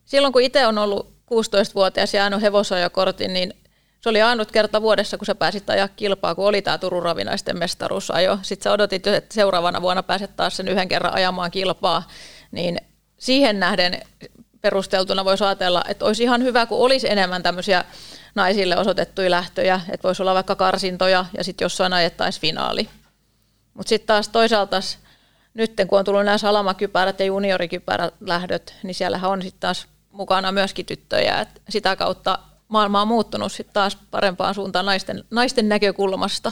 Silloin 0.06 0.34
kun 0.34 0.42
itse 0.42 0.68
on 0.68 0.78
ollut 0.78 1.14
16-vuotias 1.34 2.14
ja 2.14 2.22
ajanut 2.22 2.42
hevosajokortin, 2.42 3.34
niin 3.34 3.54
se 4.02 4.10
oli 4.10 4.22
ainut 4.22 4.52
kerta 4.52 4.82
vuodessa, 4.82 5.18
kun 5.18 5.26
sä 5.26 5.36
pääsit 5.36 5.70
ajaa 5.70 5.88
kilpaa, 5.88 6.36
kun 6.36 6.48
oli 6.48 6.62
tämä 6.62 6.78
Turun 6.78 7.04
ravinaisten 7.04 7.58
mestaruusajo. 7.58 8.40
Sitten 8.42 8.64
sä 8.64 8.72
odotit, 8.72 9.08
että 9.08 9.34
seuraavana 9.34 9.82
vuonna 9.82 10.04
pääset 10.04 10.36
taas 10.36 10.58
sen 10.58 10.68
yhden 10.68 10.88
kerran 10.88 11.14
ajamaan 11.14 11.52
kilpaa. 11.52 12.08
Niin 12.52 12.78
siihen 13.18 13.60
nähden 13.60 14.02
perusteltuna 14.62 15.26
voisi 15.26 15.44
ajatella, 15.44 15.84
että 15.88 16.06
olisi 16.06 16.24
ihan 16.24 16.44
hyvä, 16.44 16.66
kun 16.66 16.78
olisi 16.78 17.12
enemmän 17.12 17.44
tämmöisiä 17.44 17.86
naisille 18.36 18.78
osoitettuja 18.78 19.30
lähtöjä, 19.30 19.82
että 19.90 20.08
voisi 20.08 20.22
olla 20.22 20.34
vaikka 20.34 20.56
karsintoja 20.56 21.26
ja 21.38 21.44
sitten 21.44 21.66
jossain 21.66 21.94
ajettaisiin 21.94 22.42
finaali. 22.42 22.90
Mutta 23.74 23.90
sitten 23.90 24.08
taas 24.08 24.30
toisaalta 24.30 24.80
nyt 25.54 25.74
kun 25.88 26.00
on 26.00 26.06
tullut 26.06 26.26
nämä 26.26 26.38
salamakypärät 26.38 27.20
ja 27.20 27.26
juniorikypärät 27.26 28.14
lähdöt, 28.22 28.76
niin 28.84 28.96
siellähän 28.96 29.32
on 29.32 29.42
sitten 29.42 29.60
taas 29.60 29.88
mukana 30.12 30.52
myöskin 30.52 30.86
tyttöjä. 30.86 31.42
Et 31.42 31.62
sitä 31.70 31.96
kautta 31.96 32.40
maailma 32.68 33.02
on 33.02 33.08
muuttunut 33.08 33.52
sitten 33.52 33.74
taas 33.74 33.98
parempaan 34.12 34.56
suuntaan 34.56 34.86
naisten, 34.86 35.24
naisten 35.32 35.70
näkökulmasta. 35.70 36.52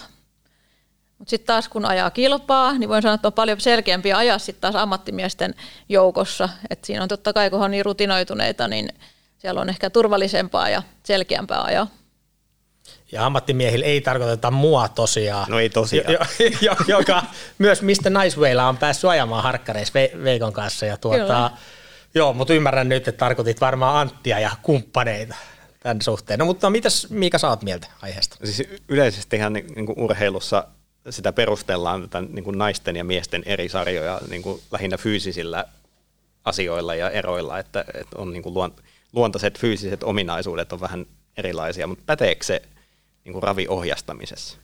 Mutta 1.18 1.30
sitten 1.30 1.48
taas 1.48 1.70
kun 1.70 1.86
ajaa 1.86 2.12
kilpaa, 2.12 2.74
niin 2.74 2.90
voin 2.90 3.02
sanoa, 3.02 3.16
että 3.16 3.28
on 3.28 3.34
paljon 3.34 3.62
selkeämpiä 3.62 4.18
ajaa 4.18 4.40
sitten 4.40 4.62
taas 4.62 4.76
ammattimiesten 4.76 5.56
joukossa. 5.90 6.50
Et 6.70 6.84
siinä 6.84 7.04
on 7.04 7.10
totta 7.10 7.34
kai, 7.34 7.50
kun 7.50 7.62
on 7.62 7.72
niin 7.72 7.86
rutinoituneita, 7.86 8.68
niin 8.68 8.90
siellä 9.38 9.62
on 9.62 9.70
ehkä 9.70 9.90
turvallisempaa 9.90 10.70
ja 10.70 10.84
selkeämpää 11.04 11.62
ajaa. 11.62 11.88
Ja 13.12 13.26
ammattimiehillä 13.26 13.86
ei 13.86 14.02
tarkoiteta 14.02 14.52
mua 14.52 14.88
tosiaan. 14.88 15.46
No 15.50 15.60
ei 15.60 15.70
tosiaan. 15.70 16.14
Jo, 16.14 16.20
jo, 16.62 16.76
joka 16.98 17.24
myös 17.58 17.82
mistä 17.82 18.10
Nicewailla 18.10 18.68
on 18.68 18.78
päässyt 18.78 19.10
ajamaan 19.10 19.44
harkkareissa 19.44 19.94
Veikon 20.24 20.54
kanssa. 20.54 20.86
Ja 20.86 20.98
tuota, 20.98 21.52
joo, 22.16 22.34
mutta 22.34 22.54
ymmärrän 22.54 22.90
nyt, 22.90 23.08
että 23.08 23.20
tarkoitit 23.20 23.62
varmaan 23.62 23.98
Anttia 23.98 24.40
ja 24.40 24.52
kumppaneita 24.62 25.36
tämän 25.80 26.02
suhteen. 26.02 26.40
No 26.40 26.46
mutta 26.46 26.70
mitäs 26.70 27.08
Miika 27.10 27.38
oot 27.50 27.64
mieltä 27.64 27.88
aiheesta? 28.02 28.36
Siis 28.44 28.70
yleisesti 28.88 29.36
ihan 29.36 29.54
niin, 29.54 29.68
niin 29.76 29.86
kuin 29.86 30.00
urheilussa 30.00 30.68
sitä 31.10 31.34
perustellaan 31.34 32.02
tätä 32.02 32.22
niin 32.22 32.44
kuin 32.44 32.58
naisten 32.58 32.96
ja 32.96 33.04
miesten 33.04 33.44
eri 33.46 33.70
sarjoja 33.70 34.22
niin 34.30 34.42
kuin 34.42 34.62
lähinnä 34.72 34.98
fyysisillä 34.98 35.66
asioilla 36.46 36.96
ja 36.96 37.10
eroilla, 37.10 37.60
että, 37.60 37.86
että 37.94 38.18
on 38.18 38.34
niin 38.34 38.44
kuin 38.44 38.54
luontaiset 39.18 39.60
fyysiset 39.60 40.04
ominaisuudet 40.04 40.74
on 40.74 40.80
vähän 40.80 41.06
erilaisia, 41.38 41.88
mutta 41.88 42.04
päteekö 42.06 42.46
se 42.46 42.62
niin 43.24 43.34
kuin 43.34 43.44
raviohjastamisessa? 43.44 44.58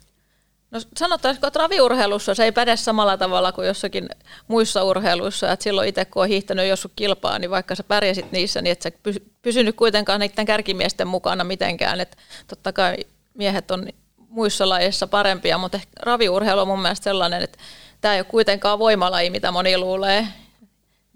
No 0.71 0.79
sanotaanko, 0.97 1.47
että 1.47 1.59
raviurheilussa 1.59 2.35
se 2.35 2.43
ei 2.43 2.51
päde 2.51 2.77
samalla 2.77 3.17
tavalla 3.17 3.51
kuin 3.51 3.67
jossakin 3.67 4.09
muissa 4.47 4.83
urheiluissa, 4.83 5.51
että 5.51 5.63
silloin 5.63 5.89
itse 5.89 6.05
kun 6.05 6.21
on 6.21 6.27
hiihtänyt 6.27 6.67
jossain 6.67 6.91
kilpaa, 6.95 7.39
niin 7.39 7.51
vaikka 7.51 7.75
sä 7.75 7.83
pärjäsit 7.83 8.31
niissä, 8.31 8.61
niin 8.61 8.71
et 8.71 8.81
sä 8.81 8.91
pysynyt 9.41 9.75
kuitenkaan 9.75 10.19
niiden 10.19 10.45
kärkimiesten 10.45 11.07
mukana 11.07 11.43
mitenkään, 11.43 12.01
että 12.01 12.17
totta 12.47 12.73
kai 12.73 12.97
miehet 13.33 13.71
on 13.71 13.87
muissa 14.29 14.69
lajeissa 14.69 15.07
parempia, 15.07 15.57
mutta 15.57 15.79
raviurheilu 15.99 16.61
on 16.61 16.67
mun 16.67 16.81
mielestä 16.81 17.03
sellainen, 17.03 17.41
että 17.41 17.57
tämä 18.01 18.13
ei 18.13 18.19
ole 18.19 18.25
kuitenkaan 18.25 18.79
voimalaji, 18.79 19.29
mitä 19.29 19.51
moni 19.51 19.77
luulee. 19.77 20.27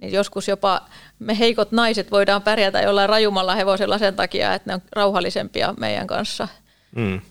Niin 0.02 0.12
joskus 0.12 0.48
jopa 0.48 0.82
me 1.20 1.40
heikot 1.40 1.72
naiset 1.72 2.12
voidaan 2.12 2.42
pärjätä 2.42 2.82
jollain 2.82 3.10
rajumalla 3.10 3.56
hevosella 3.56 3.98
sen 3.98 4.16
takia, 4.16 4.54
että 4.54 4.70
ne 4.70 4.74
on 4.74 4.82
rauhallisempia 4.96 5.74
meidän 5.78 6.08
kanssa. 6.08 6.48
Mm 6.96 7.22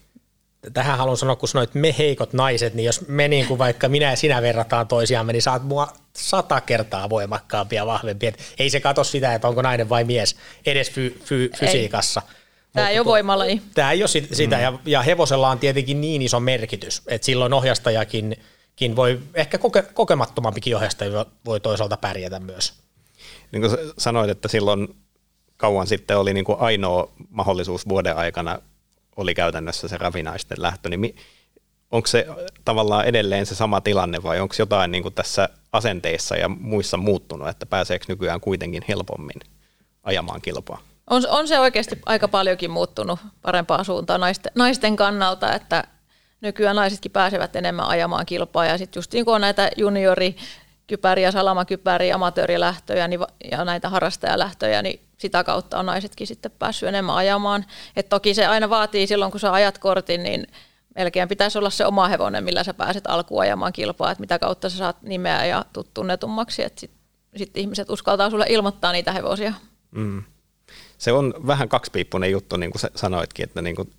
tähän 0.73 0.99
haluan 0.99 1.16
sanoa, 1.16 1.37
kun 1.37 1.49
sanoit 1.49 1.75
me 1.75 1.94
heikot 1.99 2.32
naiset, 2.32 2.75
niin 2.75 2.87
jos 2.87 3.08
me 3.08 3.28
niin 3.28 3.46
kuin 3.46 3.58
vaikka 3.58 3.88
minä 3.88 4.11
ja 4.11 4.16
sinä 4.16 4.42
verrataan 4.42 4.88
toisiamme, 4.88 5.32
niin 5.32 5.42
saat 5.42 5.64
mua 5.64 5.88
sata 6.16 6.61
kertaa 6.61 7.11
voimakkaampia 7.11 7.82
ja 7.82 7.87
vahvempia. 7.87 8.32
ei 8.58 8.70
se 8.70 8.80
katso 8.80 9.04
sitä, 9.04 9.35
että 9.35 9.49
onko 9.49 9.62
nainen 9.62 9.88
vai 9.88 10.04
mies 10.04 10.37
edes 10.66 10.90
fy, 10.90 11.20
fy, 11.25 11.50
fysiikassa. 11.58 12.23
Ei. 12.26 12.37
Tämä 12.73 12.88
ei 12.88 12.99
ole 12.99 13.06
voimalaji. 13.06 13.62
Tämä 13.75 13.92
ei 13.92 14.02
ole 14.02 14.08
sitä, 14.08 14.56
mm. 14.56 14.62
ja, 14.62 14.73
ja 14.85 15.02
hevosella 15.02 15.49
on 15.49 15.58
tietenkin 15.58 16.00
niin 16.00 16.23
iso 16.23 16.40
merkitys, 16.40 17.02
että 17.06 17.26
silloin 17.26 17.52
ohjastajakin 17.52 18.37
voi, 18.97 19.21
ehkä 19.35 19.59
koke, 19.59 19.83
kokemattomampikin 19.83 20.76
ohjastaja 20.76 21.26
voi 21.45 21.61
toisaalta 21.61 21.97
pärjätä 21.97 22.40
myös. 22.40 22.73
Niin 23.52 23.62
kuin 23.62 23.73
sanoit, 23.99 24.30
että 24.30 24.49
silloin 24.49 24.97
kauan 25.56 25.87
sitten 25.87 26.18
oli 26.18 26.35
niin 26.35 26.45
kuin 26.45 26.61
ainoa 26.61 27.12
mahdollisuus 27.30 27.88
vuoden 27.88 28.16
aikana 28.16 28.59
oli 29.16 29.35
käytännössä 29.35 29.88
se 29.88 29.99
ravinaisten 29.99 30.62
lähtö, 30.62 30.88
niin 30.88 31.16
onko 31.90 32.06
se 32.06 32.26
tavallaan 32.64 33.04
edelleen 33.04 33.47
se 33.47 33.54
sama 33.54 33.80
tilanne 33.80 34.23
vai 34.23 34.40
onko 34.40 34.54
jotain 34.59 34.90
niin 34.90 35.02
kuin 35.02 35.14
tässä 35.14 35.49
asenteissa 35.73 36.37
ja 36.37 36.49
muissa 36.49 36.97
muuttunut, 36.97 37.49
että 37.49 37.66
pääseekö 37.66 38.04
nykyään 38.09 38.40
kuitenkin 38.40 38.85
helpommin 38.88 39.40
ajamaan 40.02 40.40
kilpaa? 40.40 40.83
On, 41.11 41.23
on 41.28 41.49
se 41.49 41.59
oikeasti 41.61 41.99
aika 42.06 42.28
paljonkin 42.28 42.71
muuttunut 42.71 43.21
parempaan 43.42 43.85
suuntaan 43.85 44.21
naisten, 44.21 44.52
naisten 44.54 44.97
kannalta, 44.97 45.54
että 45.54 45.85
nykyään 46.40 46.76
naisetkin 46.76 47.12
pääsevät 47.12 47.56
enemmän 47.56 47.86
ajamaan 47.86 48.26
kilpaa 48.26 48.66
ja 48.66 48.78
sitten 48.78 48.98
just 48.98 49.12
niin 49.12 49.24
kuin 49.24 49.34
on 49.34 49.40
näitä 49.40 49.70
juniori 49.76 50.36
kypäriä, 50.86 51.32
salamakypäriä, 51.32 52.14
amatöörilähtöjä 52.14 53.08
niin, 53.08 53.20
ja 53.50 53.64
näitä 53.64 53.88
harrastajalähtöjä, 53.88 54.82
niin 54.82 55.00
sitä 55.18 55.44
kautta 55.44 55.78
on 55.78 55.86
naisetkin 55.86 56.26
sitten 56.26 56.50
päässyt 56.58 56.88
enemmän 56.88 57.16
ajamaan. 57.16 57.64
Et 57.96 58.08
toki 58.08 58.34
se 58.34 58.46
aina 58.46 58.70
vaatii 58.70 59.06
silloin, 59.06 59.30
kun 59.30 59.40
sä 59.40 59.52
ajat 59.52 59.78
kortin, 59.78 60.22
niin 60.22 60.46
melkein 60.94 61.28
pitäisi 61.28 61.58
olla 61.58 61.70
se 61.70 61.86
oma 61.86 62.08
hevonen, 62.08 62.44
millä 62.44 62.64
sä 62.64 62.74
pääset 62.74 63.04
alkuun 63.06 63.42
ajamaan 63.42 63.72
kilpaa, 63.72 64.10
että 64.10 64.20
mitä 64.20 64.38
kautta 64.38 64.70
sä 64.70 64.76
saat 64.76 65.02
nimeä 65.02 65.44
ja 65.44 65.64
tuttunnetummaksi, 65.72 66.62
että 66.62 66.80
sitten 66.80 66.98
sit 67.36 67.56
ihmiset 67.56 67.90
uskaltaa 67.90 68.30
sulle 68.30 68.46
ilmoittaa 68.48 68.92
niitä 68.92 69.12
hevosia. 69.12 69.52
Mm. 69.90 70.22
Se 70.98 71.12
on 71.12 71.34
vähän 71.46 71.68
kaksipiippunen 71.68 72.30
juttu, 72.30 72.56
niin 72.56 72.70
kuin 72.70 72.80
sä 72.80 72.90
sanoitkin, 72.94 73.44
että 73.44 73.62
niin 73.62 73.76
kuin 73.76 73.90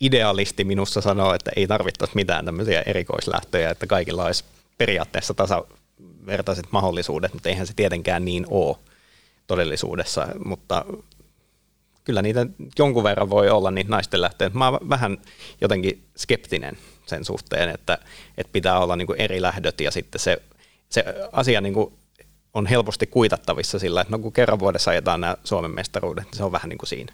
idealisti 0.00 0.64
minussa 0.64 1.00
sanoo, 1.00 1.34
että 1.34 1.50
ei 1.56 1.66
tarvittaisi 1.66 2.14
mitään 2.14 2.44
tämmöisiä 2.44 2.82
erikoislähtöjä, 2.82 3.70
että 3.70 3.86
kaikilla 3.86 4.24
olisi 4.24 4.44
periaatteessa 4.78 5.34
tasa, 5.34 5.64
vertaiset 6.26 6.66
mahdollisuudet, 6.70 7.32
mutta 7.32 7.48
eihän 7.48 7.66
se 7.66 7.72
tietenkään 7.76 8.24
niin 8.24 8.46
ole 8.50 8.76
todellisuudessa, 9.46 10.28
mutta 10.44 10.84
kyllä 12.04 12.22
niitä 12.22 12.46
jonkun 12.78 13.04
verran 13.04 13.30
voi 13.30 13.50
olla 13.50 13.70
niitä 13.70 13.90
naisten 13.90 14.20
lähteitä. 14.20 14.58
Mä 14.58 14.68
oon 14.68 14.88
vähän 14.88 15.18
jotenkin 15.60 16.04
skeptinen 16.16 16.78
sen 17.06 17.24
suhteen, 17.24 17.70
että, 17.70 17.98
että 18.38 18.52
pitää 18.52 18.78
olla 18.78 18.96
niin 18.96 19.08
eri 19.18 19.42
lähdöt 19.42 19.80
ja 19.80 19.90
sitten 19.90 20.20
se, 20.20 20.42
se 20.88 21.04
asia 21.32 21.60
niin 21.60 21.74
on 22.54 22.66
helposti 22.66 23.06
kuitattavissa 23.06 23.78
sillä, 23.78 24.00
että 24.00 24.10
no 24.10 24.18
kun 24.18 24.32
kerran 24.32 24.58
vuodessa 24.58 24.90
ajetaan 24.90 25.20
nämä 25.20 25.36
Suomen 25.44 25.70
mestaruudet, 25.70 26.24
niin 26.24 26.36
se 26.36 26.44
on 26.44 26.52
vähän 26.52 26.68
niin 26.68 26.78
kuin 26.78 26.88
siinä. 26.88 27.12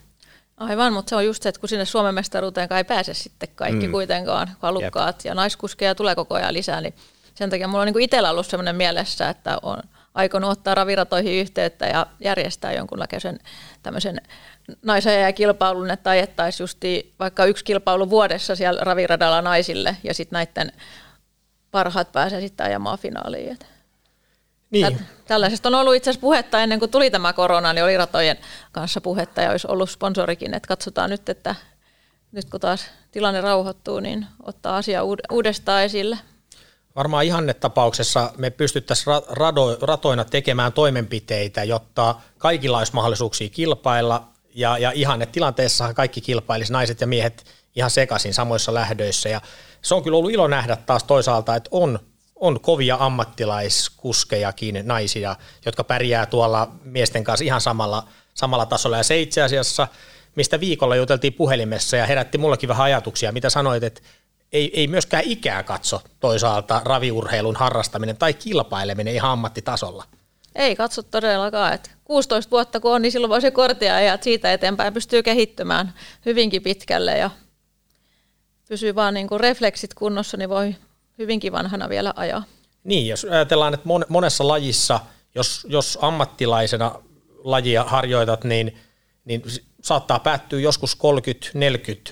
Aivan, 0.56 0.92
mutta 0.92 1.10
se 1.10 1.16
on 1.16 1.26
just 1.26 1.42
se, 1.42 1.48
että 1.48 1.60
kun 1.60 1.68
sinne 1.68 1.84
Suomen 1.84 2.14
mestaruuteen 2.14 2.68
ei 2.76 2.84
pääse 2.84 3.14
sitten 3.14 3.48
kaikki 3.54 3.86
mm. 3.86 3.92
kuitenkaan 3.92 4.50
halukkaat 4.58 5.16
Jep. 5.16 5.30
ja 5.30 5.34
naiskuskeja 5.34 5.94
tulee 5.94 6.14
koko 6.14 6.34
ajan 6.34 6.54
lisää, 6.54 6.80
niin 6.80 6.94
sen 7.34 7.50
takia 7.50 7.68
mulla 7.68 7.82
on 7.82 7.86
niin 7.86 8.00
itsellä 8.00 8.30
ollut 8.30 8.46
sellainen 8.46 8.76
mielessä, 8.76 9.28
että 9.28 9.58
on 9.62 9.78
aikonut 10.14 10.50
ottaa 10.50 10.75
raviratoihin 10.75 11.40
yhteyttä 11.40 11.86
ja 11.86 12.06
järjestää 12.20 12.72
jonkunlaisen 12.72 13.38
tämmöisen 13.82 14.20
ja 15.22 15.32
kilpailun, 15.32 15.90
että 15.90 16.10
ajettaisiin 16.10 16.64
justi 16.64 17.14
vaikka 17.18 17.44
yksi 17.44 17.64
kilpailu 17.64 18.10
vuodessa 18.10 18.56
siellä 18.56 18.80
raviradalla 18.84 19.42
naisille 19.42 19.96
ja 20.02 20.14
sitten 20.14 20.36
näiden 20.36 20.72
parhaat 21.70 22.12
pääsee 22.12 22.40
sitten 22.40 22.66
ajamaan 22.66 22.98
finaaliin. 22.98 23.58
Niin. 24.70 24.99
Tällaisesta 25.26 25.68
on 25.68 25.75
ollut 25.75 25.94
itse 25.94 26.11
asiassa 26.11 26.20
puhetta 26.20 26.62
ennen 26.62 26.78
kuin 26.78 26.90
tuli 26.90 27.11
tämä 27.11 27.32
korona, 27.32 27.73
niin 27.73 27.85
oli 27.85 27.96
ratojen 27.96 28.38
kanssa 28.73 29.00
puhetta 29.00 29.40
ja 29.40 29.50
olisi 29.50 29.66
ollut 29.70 29.90
sponsorikin, 29.90 30.54
että 30.54 30.68
katsotaan 30.68 31.11
nyt, 31.11 31.28
että 31.28 31.54
nyt 32.32 32.50
kun 32.50 32.61
taas 32.61 32.87
tilanne 33.12 33.40
rauhoittuu, 33.40 34.00
niin 34.00 34.26
ottaa 34.42 34.76
asia 34.76 35.02
uudestaan 35.30 35.82
esille. 35.82 36.18
Varmaan 36.96 37.25
ihannetapauksessa 37.25 38.32
me 38.38 38.50
pystyttäisiin 38.50 39.16
ratoina 39.82 40.25
tekemään 40.25 40.73
toimenpiteitä, 40.73 41.64
jotta 41.64 42.14
kaikilla 42.38 42.78
olisi 42.78 42.94
mahdollisuuksia 42.94 43.49
kilpailla 43.49 44.28
ja, 44.54 44.78
ja 44.78 44.92
ihannetilanteessa 44.94 45.94
kaikki 45.94 46.20
kilpailisi 46.20 46.73
naiset 46.73 47.00
ja 47.00 47.06
miehet 47.06 47.44
ihan 47.76 47.90
sekaisin 47.90 48.35
samoissa 48.35 48.75
lähdöissä. 48.75 49.28
Ja 49.28 49.40
se 49.82 49.94
on 49.94 50.02
kyllä 50.02 50.16
ollut 50.16 50.30
ilo 50.30 50.46
nähdä 50.46 50.76
taas 50.76 51.04
toisaalta, 51.04 51.56
että 51.56 51.68
on 51.73 51.99
on 52.36 52.60
kovia 52.60 52.96
ammattilaiskuskejakin 53.00 54.82
naisia, 54.84 55.36
jotka 55.66 55.84
pärjää 55.84 56.26
tuolla 56.26 56.72
miesten 56.84 57.24
kanssa 57.24 57.44
ihan 57.44 57.60
samalla, 57.60 58.08
samalla 58.34 58.66
tasolla. 58.66 58.96
Ja 58.96 59.02
se 59.02 59.20
itse 59.20 59.42
asiassa, 59.42 59.88
mistä 60.34 60.60
viikolla 60.60 60.96
juteltiin 60.96 61.32
puhelimessa 61.32 61.96
ja 61.96 62.06
herätti 62.06 62.38
mullakin 62.38 62.68
vähän 62.68 62.84
ajatuksia, 62.84 63.32
mitä 63.32 63.50
sanoit, 63.50 63.82
että 63.82 64.00
ei, 64.52 64.80
ei 64.80 64.86
myöskään 64.86 65.22
ikää 65.26 65.62
katso 65.62 66.02
toisaalta 66.20 66.82
raviurheilun 66.84 67.56
harrastaminen 67.56 68.16
tai 68.16 68.34
kilpaileminen 68.34 69.14
ihan 69.14 69.30
ammattitasolla. 69.30 70.04
Ei 70.54 70.76
katso 70.76 71.02
todellakaan. 71.02 71.72
Että 71.72 71.90
16 72.04 72.50
vuotta 72.50 72.80
kun 72.80 72.94
on, 72.94 73.02
niin 73.02 73.12
silloin 73.12 73.30
voi 73.30 73.40
se 73.40 73.50
kortia 73.50 74.00
ja 74.00 74.18
siitä 74.20 74.52
eteenpäin 74.52 74.94
pystyy 74.94 75.22
kehittymään 75.22 75.94
hyvinkin 76.26 76.62
pitkälle 76.62 77.18
ja 77.18 77.30
pysyy 78.68 78.94
vaan 78.94 79.14
niin 79.14 79.28
kuin 79.28 79.40
refleksit 79.40 79.94
kunnossa, 79.94 80.36
niin 80.36 80.48
voi 80.48 80.76
hyvinkin 81.18 81.52
vanhana 81.52 81.88
vielä 81.88 82.12
ajaa. 82.16 82.42
Niin, 82.85 83.08
jos 83.08 83.26
ajatellaan, 83.30 83.75
että 83.75 83.88
monessa 84.08 84.49
lajissa, 84.49 85.00
jos, 85.35 85.66
jos 85.68 85.99
ammattilaisena 86.02 86.94
lajia 87.44 87.85
harjoitat, 87.85 88.44
niin, 88.44 88.76
niin 89.25 89.42
saattaa 89.82 90.18
päättyä 90.18 90.61
joskus 90.61 90.99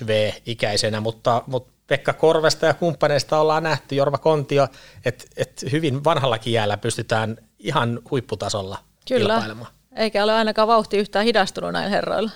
30-40 0.03 0.07
V-ikäisenä, 0.07 1.01
mutta, 1.01 1.43
mutta 1.47 1.73
Pekka 1.87 2.13
Korvesta 2.13 2.65
ja 2.65 2.73
kumppaneista 2.73 3.39
ollaan 3.39 3.63
nähty, 3.63 3.95
Jorva 3.95 4.17
Kontio, 4.17 4.67
että, 5.05 5.25
että 5.37 5.65
hyvin 5.71 6.03
vanhallakin 6.03 6.53
jäällä 6.53 6.77
pystytään 6.77 7.37
ihan 7.59 7.99
huipputasolla 8.11 8.77
Kyllä. 9.07 9.33
kilpailemaan. 9.33 9.71
Eikä 9.95 10.23
ole 10.23 10.33
ainakaan 10.33 10.67
vauhti 10.67 10.97
yhtään 10.97 11.25
hidastunut 11.25 11.71
näin 11.71 11.89
herroilla. 11.89 12.31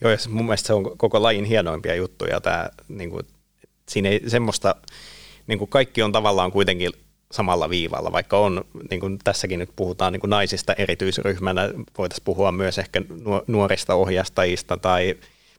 Joo, 0.00 0.10
ja 0.10 0.18
mun 0.28 0.44
mielestä 0.44 0.66
se 0.66 0.72
on 0.72 0.98
koko 0.98 1.22
lajin 1.22 1.44
hienoimpia 1.44 1.94
juttuja. 1.94 2.40
Tämä, 2.40 2.68
niin 2.88 3.10
kuin, 3.10 3.26
siinä 3.88 4.08
ei 4.08 4.20
semmoista 4.26 4.74
niin 5.46 5.58
kuin 5.58 5.70
kaikki 5.70 6.02
on 6.02 6.12
tavallaan 6.12 6.52
kuitenkin 6.52 6.92
samalla 7.32 7.70
viivalla, 7.70 8.12
vaikka 8.12 8.38
on, 8.38 8.64
niin 8.90 9.00
kuin 9.00 9.18
tässäkin 9.24 9.58
nyt 9.58 9.70
puhutaan 9.76 10.12
niin 10.12 10.20
kuin 10.20 10.30
naisista 10.30 10.72
erityisryhmänä, 10.72 11.70
voitaisiin 11.98 12.24
puhua 12.24 12.52
myös 12.52 12.78
ehkä 12.78 13.02
nuorista 13.46 13.94
ohjastajista 13.94 14.76
tai 14.76 15.14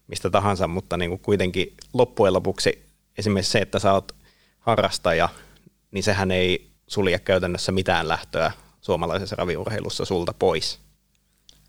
mistä 0.08 0.30
tahansa, 0.30 0.68
mutta 0.68 0.98
niin 0.98 1.10
kuin 1.10 1.20
kuitenkin 1.20 1.74
loppujen 1.94 2.34
lopuksi 2.34 2.86
esimerkiksi 3.18 3.52
se, 3.52 3.60
että 3.60 3.80
sä 3.80 3.94
oot 3.94 4.12
harrastaja, 4.60 5.30
niin 5.92 6.04
sehän 6.04 6.32
ei 6.32 6.72
sulje 6.88 7.20
käytännössä 7.20 7.72
mitään 7.72 8.08
lähtöä 8.08 8.52
suomalaisessa 8.82 9.36
raviurheilussa 9.36 10.06
sulta 10.06 10.34
pois. 10.40 10.80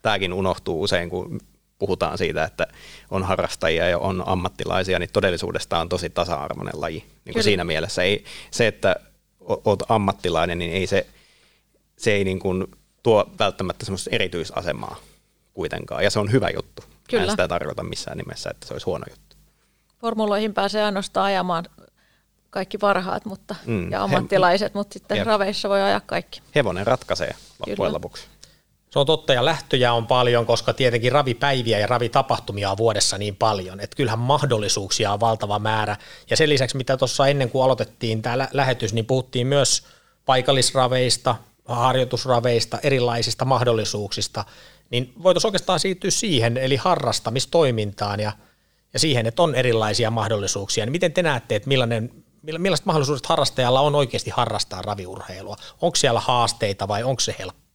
Tämäkin 0.03 0.33
unohtuu 0.33 0.83
usein, 0.83 1.11
kun 1.11 1.41
puhutaan 1.79 2.19
siitä, 2.19 2.45
että 2.45 2.67
on 3.11 3.23
harrastajia 3.23 3.89
ja 3.89 3.99
on 3.99 4.23
ammattilaisia, 4.27 4.99
niin 4.99 5.11
todellisuudesta 5.13 5.79
on 5.79 5.89
tosi 5.89 6.11
tasa-arvoinen 6.11 6.81
laji. 6.81 7.05
Niin 7.25 7.33
kuin 7.33 7.43
siinä 7.43 7.65
mielessä 7.65 8.03
ei, 8.03 8.25
se, 8.51 8.67
että 8.67 8.97
olet 9.41 9.83
ammattilainen, 9.89 10.59
niin 10.59 10.73
ei 10.73 10.87
se, 10.87 11.07
se 11.97 12.13
ei 12.13 12.25
niin 12.25 12.39
kuin 12.39 12.67
tuo 13.03 13.31
välttämättä 13.39 13.85
semmoista 13.85 14.11
erityisasemaa 14.13 14.97
kuitenkaan. 15.55 16.05
Ja 16.05 16.11
se 16.11 16.19
on 16.19 16.33
hyvä 16.33 16.49
juttu. 16.55 16.83
Kyllä. 17.11 17.25
En 17.25 17.31
sitä 17.31 17.49
tarkoita 17.49 17.83
missään 17.83 18.19
nimessä, 18.19 18.51
että 18.51 18.67
se 18.67 18.75
olisi 18.75 18.87
huono 18.87 19.05
juttu. 19.11 19.37
Formuloihin 20.01 20.55
pääsee 20.55 20.85
ainoastaan 20.85 21.27
ajamaan 21.27 21.65
kaikki 22.51 22.79
parhaat 22.79 23.25
mutta, 23.25 23.55
mm. 23.67 23.91
ja 23.91 24.03
ammattilaiset, 24.03 24.75
He, 24.75 24.79
mutta 24.79 24.93
sitten 24.93 25.17
jep. 25.17 25.27
raveissa 25.27 25.69
voi 25.69 25.83
ajaa 25.83 26.01
kaikki. 26.01 26.43
Hevonen 26.55 26.87
ratkaisee 26.87 27.35
loppujen 27.67 27.93
lopuksi. 27.93 28.27
Se 28.97 29.01
on 29.01 29.07
totta 29.07 29.33
ja 29.33 29.45
lähtöjä 29.45 29.93
on 29.93 30.07
paljon, 30.07 30.47
koska 30.47 30.73
tietenkin 30.73 31.13
ravipäiviä 31.13 31.79
ja 31.79 31.87
ravitapahtumia 31.87 32.71
on 32.71 32.77
vuodessa 32.77 33.19
niin 33.19 33.37
paljon, 33.37 33.81
että 33.81 33.97
kyllähän 33.97 34.19
mahdollisuuksia 34.19 35.13
on 35.13 35.21
valtava 35.21 35.59
määrä. 35.59 35.97
Ja 36.31 36.37
sen 36.37 36.49
lisäksi, 36.49 36.77
mitä 36.77 36.97
tuossa 36.97 37.27
ennen 37.27 37.51
kuin 37.51 37.65
aloitettiin 37.65 38.23
tämä 38.23 38.49
lähetys, 38.53 38.93
niin 38.93 39.07
puhuttiin 39.07 39.47
myös 39.47 39.83
paikallisraveista, 40.27 41.35
harjoitusraveista, 41.65 42.79
erilaisista 42.83 43.45
mahdollisuuksista, 43.45 44.45
niin 44.91 45.13
voitaisiin 45.23 45.49
oikeastaan 45.49 45.81
siirtyä 45.81 46.11
siihen, 46.11 46.57
eli 46.57 46.77
harrastamistoimintaan 46.77 48.21
ja, 48.21 48.33
ja 48.93 48.99
siihen, 48.99 49.27
että 49.27 49.43
on 49.43 49.55
erilaisia 49.55 50.11
mahdollisuuksia. 50.11 50.87
Niin 50.87 50.93
miten 50.93 51.13
te 51.13 51.23
näette, 51.23 51.57
että 51.57 51.69
millainen, 51.69 52.25
millaiset 52.59 52.87
mahdollisuudet 52.87 53.27
harrastajalla 53.27 53.81
on 53.81 53.95
oikeasti 53.95 54.31
harrastaa 54.31 54.83
raviurheilua? 54.83 55.57
Onko 55.83 55.97
siellä 55.97 56.21
haasteita 56.21 56.89
vai 56.89 57.03
onko 57.03 57.21
se 57.21 57.35
helppo? 57.39 57.66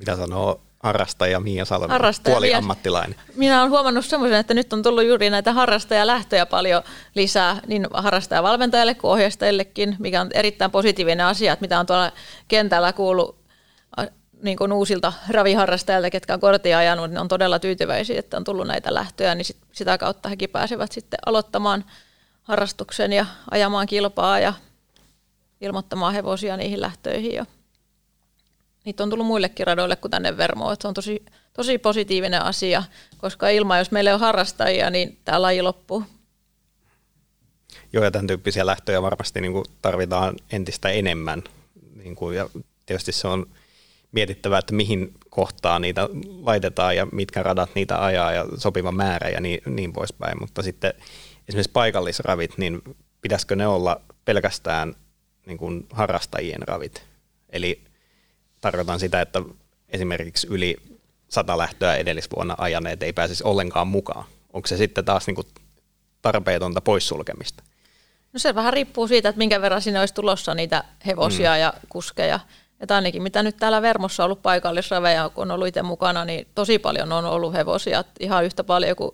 Mitä 0.00 0.16
sanoo 0.16 0.60
harrastaja 0.82 1.40
Mia 1.40 1.64
Salmi, 1.64 1.88
harrastaja, 1.88 2.34
puoli 2.34 2.54
ammattilainen. 2.54 3.16
Minä 3.36 3.60
olen 3.60 3.70
huomannut 3.70 4.06
semmoisen, 4.06 4.38
että 4.38 4.54
nyt 4.54 4.72
on 4.72 4.82
tullut 4.82 5.04
juuri 5.04 5.30
näitä 5.30 5.52
harrastajalähtöjä 5.52 6.46
paljon 6.46 6.82
lisää, 7.14 7.60
niin 7.66 7.86
harrastajavalmentajalle 7.94 8.94
kuin 8.94 9.10
ohjastajillekin, 9.10 9.96
mikä 9.98 10.20
on 10.20 10.30
erittäin 10.34 10.70
positiivinen 10.70 11.26
asia, 11.26 11.52
että 11.52 11.62
mitä 11.62 11.80
on 11.80 11.86
tuolla 11.86 12.12
kentällä 12.48 12.92
kuullut 12.92 13.40
niin 14.42 14.56
kuin 14.56 14.72
uusilta 14.72 15.12
raviharrastajilta, 15.28 16.10
ketkä 16.10 16.34
on 16.34 16.40
kortia 16.40 16.78
ajanut, 16.78 17.10
niin 17.10 17.18
on 17.18 17.28
todella 17.28 17.58
tyytyväisiä, 17.58 18.18
että 18.18 18.36
on 18.36 18.44
tullut 18.44 18.66
näitä 18.66 18.94
lähtöjä, 18.94 19.34
niin 19.34 19.44
sit, 19.44 19.56
sitä 19.72 19.98
kautta 19.98 20.28
hekin 20.28 20.50
pääsevät 20.50 20.92
sitten 20.92 21.18
aloittamaan 21.26 21.84
harrastuksen 22.42 23.12
ja 23.12 23.26
ajamaan 23.50 23.86
kilpaa 23.86 24.40
ja 24.40 24.52
ilmoittamaan 25.60 26.14
hevosia 26.14 26.56
niihin 26.56 26.80
lähtöihin 26.80 27.34
jo 27.34 27.44
niitä 28.84 29.02
on 29.02 29.10
tullut 29.10 29.26
muillekin 29.26 29.66
radoille 29.66 29.96
kuin 29.96 30.10
tänne 30.10 30.36
Vermoon. 30.36 30.76
Se 30.80 30.88
on 30.88 30.94
tosi, 30.94 31.24
tosi 31.52 31.78
positiivinen 31.78 32.42
asia, 32.42 32.82
koska 33.18 33.48
ilman, 33.48 33.78
jos 33.78 33.90
meillä 33.90 34.14
on 34.14 34.20
harrastajia, 34.20 34.90
niin 34.90 35.18
tämä 35.24 35.42
laji 35.42 35.62
loppuu. 35.62 36.04
Joo, 37.92 38.04
ja 38.04 38.10
tämän 38.10 38.26
tyyppisiä 38.26 38.66
lähtöjä 38.66 39.02
varmasti 39.02 39.40
niin 39.40 39.52
kuin 39.52 39.64
tarvitaan 39.82 40.34
entistä 40.52 40.88
enemmän. 40.88 41.42
Niin 41.94 42.16
kuin, 42.16 42.36
ja 42.36 42.48
tietysti 42.86 43.12
se 43.12 43.28
on 43.28 43.46
mietittävä, 44.12 44.58
että 44.58 44.74
mihin 44.74 45.14
kohtaan 45.30 45.82
niitä 45.82 46.08
laitetaan 46.42 46.96
ja 46.96 47.06
mitkä 47.12 47.42
radat 47.42 47.70
niitä 47.74 48.04
ajaa 48.04 48.32
ja 48.32 48.46
sopiva 48.56 48.92
määrä 48.92 49.28
ja 49.28 49.40
niin, 49.40 49.60
niin 49.66 49.92
poispäin. 49.92 50.40
Mutta 50.40 50.62
sitten 50.62 50.94
esimerkiksi 51.48 51.72
paikallisravit, 51.72 52.58
niin 52.58 52.82
pitäisikö 53.22 53.56
ne 53.56 53.66
olla 53.66 54.00
pelkästään 54.24 54.94
niin 55.46 55.58
kuin 55.58 55.86
harrastajien 55.90 56.68
ravit? 56.68 57.02
Eli 57.50 57.84
tarkoitan 58.60 59.00
sitä, 59.00 59.20
että 59.20 59.42
esimerkiksi 59.88 60.46
yli 60.50 60.76
sata 61.28 61.58
lähtöä 61.58 61.96
edellisvuonna 61.96 62.54
ajaneet 62.58 63.02
ei 63.02 63.12
pääsisi 63.12 63.44
ollenkaan 63.44 63.88
mukaan. 63.88 64.24
Onko 64.52 64.68
se 64.68 64.76
sitten 64.76 65.04
taas 65.04 65.26
niin 65.26 65.34
kuin 65.34 65.46
tarpeetonta 66.22 66.80
poissulkemista? 66.80 67.62
No 68.32 68.38
se 68.38 68.54
vähän 68.54 68.72
riippuu 68.72 69.08
siitä, 69.08 69.28
että 69.28 69.38
minkä 69.38 69.60
verran 69.60 69.82
sinne 69.82 70.00
olisi 70.00 70.14
tulossa 70.14 70.54
niitä 70.54 70.84
hevosia 71.06 71.50
mm. 71.50 71.60
ja 71.60 71.72
kuskeja. 71.88 72.40
Että 72.80 72.94
ainakin 72.94 73.22
mitä 73.22 73.42
nyt 73.42 73.56
täällä 73.56 73.82
Vermossa 73.82 74.22
on 74.22 74.24
ollut 74.24 74.42
paikallisraveja, 74.42 75.28
kun 75.28 75.42
on 75.42 75.50
ollut 75.50 75.68
itse 75.68 75.82
mukana, 75.82 76.24
niin 76.24 76.46
tosi 76.54 76.78
paljon 76.78 77.12
on 77.12 77.24
ollut 77.24 77.52
hevosia, 77.52 78.04
ihan 78.20 78.44
yhtä 78.44 78.64
paljon 78.64 78.96
kuin 78.96 79.10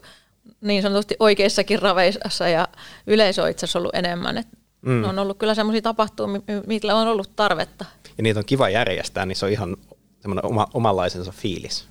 niin 0.61 0.83
sanotusti 0.83 1.17
oikeissakin 1.19 1.83
raveissa 1.83 2.49
ja 2.49 2.69
yleisö 3.07 3.43
on 3.43 3.51
itse 3.51 3.67
asiassa 3.67 3.79
ollut 3.79 3.95
enemmän. 3.95 4.39
Et 4.39 4.47
Mm. 4.83 5.03
Ne 5.03 5.09
on 5.09 5.19
ollut 5.19 5.39
kyllä 5.39 5.55
semmoisia 5.55 5.83
tapahtumia, 5.83 6.41
millä 6.67 6.95
on 6.95 7.09
ollut 7.09 7.37
tarvetta. 7.37 7.85
Ja 8.19 8.23
niitä 8.23 8.41
on 8.41 8.47
kiva 8.47 8.69
järjestää, 8.69 9.27
niin 9.27 9.37
se 9.37 9.47
on 9.47 9.53
ihan 9.53 9.77
semmoinen 10.21 10.47
oma, 10.47 10.67
omanlaisensa 10.75 11.33
fiilis. 11.33 11.89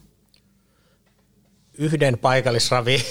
Yhden 1.78 2.17
paikallisravi 2.17 3.04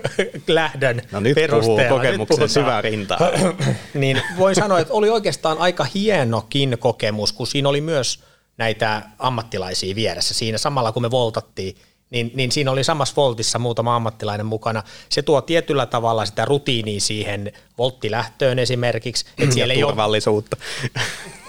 lähdön 0.48 1.02
no 1.12 1.20
nyt 1.20 1.34
perusteella. 1.34 1.96
kokemuksen 1.96 2.38
nyt 2.38 2.50
syvää 2.50 2.80
rintaa. 2.80 3.18
niin 3.94 4.22
voin 4.38 4.54
sanoa, 4.54 4.78
että 4.78 4.94
oli 4.94 5.10
oikeastaan 5.10 5.58
aika 5.58 5.86
hienokin 5.94 6.76
kokemus, 6.78 7.32
kun 7.32 7.46
siinä 7.46 7.68
oli 7.68 7.80
myös 7.80 8.24
näitä 8.56 9.02
ammattilaisia 9.18 9.94
vieressä. 9.94 10.34
Siinä 10.34 10.58
samalla 10.58 10.92
kun 10.92 11.02
me 11.02 11.10
voltattiin, 11.10 11.76
niin, 12.10 12.30
niin 12.34 12.52
siinä 12.52 12.70
oli 12.70 12.84
samassa 12.84 13.16
voltissa 13.16 13.58
muutama 13.58 13.96
ammattilainen 13.96 14.46
mukana. 14.46 14.82
Se 15.08 15.22
tuo 15.22 15.40
tietyllä 15.40 15.86
tavalla 15.86 16.26
sitä 16.26 16.44
rutiiniä 16.44 17.00
siihen 17.00 17.52
volttilähtöön 17.78 18.58
esimerkiksi. 18.58 19.26
Että 19.38 19.54
siellä 19.54 19.74
ja 19.74 19.78
ei 19.78 19.82
turvallisuutta. 19.82 20.56
Ole, 20.82 21.04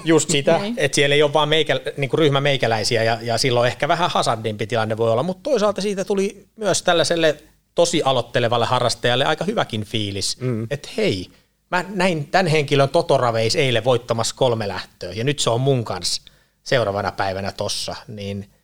just 0.05 0.29
sitä, 0.29 0.57
niin. 0.57 0.73
että 0.77 0.95
siellä 0.95 1.15
ei 1.15 1.23
ole 1.23 1.33
vaan 1.33 1.49
meikä, 1.49 1.79
niin 1.97 2.09
kuin 2.09 2.19
ryhmä 2.19 2.41
meikäläisiä 2.41 3.03
ja, 3.03 3.17
ja 3.21 3.37
silloin 3.37 3.67
ehkä 3.67 3.87
vähän 3.87 4.09
hasardimpi 4.09 4.67
tilanne 4.67 4.97
voi 4.97 5.11
olla, 5.11 5.23
mutta 5.23 5.49
toisaalta 5.49 5.81
siitä 5.81 6.05
tuli 6.05 6.47
myös 6.55 6.81
tällaiselle 6.81 7.37
tosi 7.75 8.01
aloittelevalle 8.03 8.65
harrastajalle 8.65 9.25
aika 9.25 9.45
hyväkin 9.45 9.83
fiilis, 9.83 10.37
mm. 10.41 10.67
että 10.71 10.89
hei, 10.97 11.29
mä 11.71 11.85
näin 11.89 12.27
tämän 12.27 12.47
henkilön 12.47 12.89
Totoraveis 12.89 13.55
eilen 13.55 13.83
voittamassa 13.83 14.35
kolme 14.35 14.67
lähtöä 14.67 15.11
ja 15.11 15.23
nyt 15.23 15.39
se 15.39 15.49
on 15.49 15.61
mun 15.61 15.85
kanssa 15.85 16.21
seuraavana 16.63 17.11
päivänä 17.11 17.51
tossa, 17.51 17.95
niin– 18.07 18.45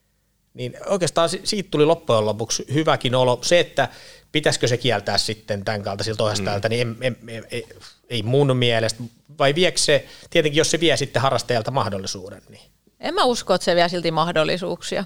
niin 0.55 0.73
oikeastaan 0.85 1.29
siitä 1.43 1.69
tuli 1.71 1.85
loppujen 1.85 2.25
lopuksi 2.25 2.65
hyväkin 2.73 3.15
olo. 3.15 3.39
Se, 3.41 3.59
että 3.59 3.89
pitäisikö 4.31 4.67
se 4.67 4.77
kieltää 4.77 5.17
sitten 5.17 5.65
tämän 5.65 5.83
kaltaisilta 5.83 6.23
ohjastajilta, 6.23 6.67
mm. 6.67 6.71
niin 6.71 6.97
ei, 7.01 7.15
ei, 7.27 7.43
ei, 7.51 7.67
ei 8.09 8.23
mun 8.23 8.57
mielestä, 8.57 9.03
vai 9.39 9.55
viekö 9.55 9.77
se, 9.77 10.07
tietenkin 10.29 10.57
jos 10.57 10.71
se 10.71 10.79
vie 10.79 10.97
sitten 10.97 11.21
harrastajalta 11.21 11.71
mahdollisuuden. 11.71 12.41
Niin. 12.49 12.61
En 12.99 13.13
mä 13.13 13.23
usko, 13.23 13.53
että 13.53 13.65
se 13.65 13.75
vie 13.75 13.89
silti 13.89 14.11
mahdollisuuksia, 14.11 15.05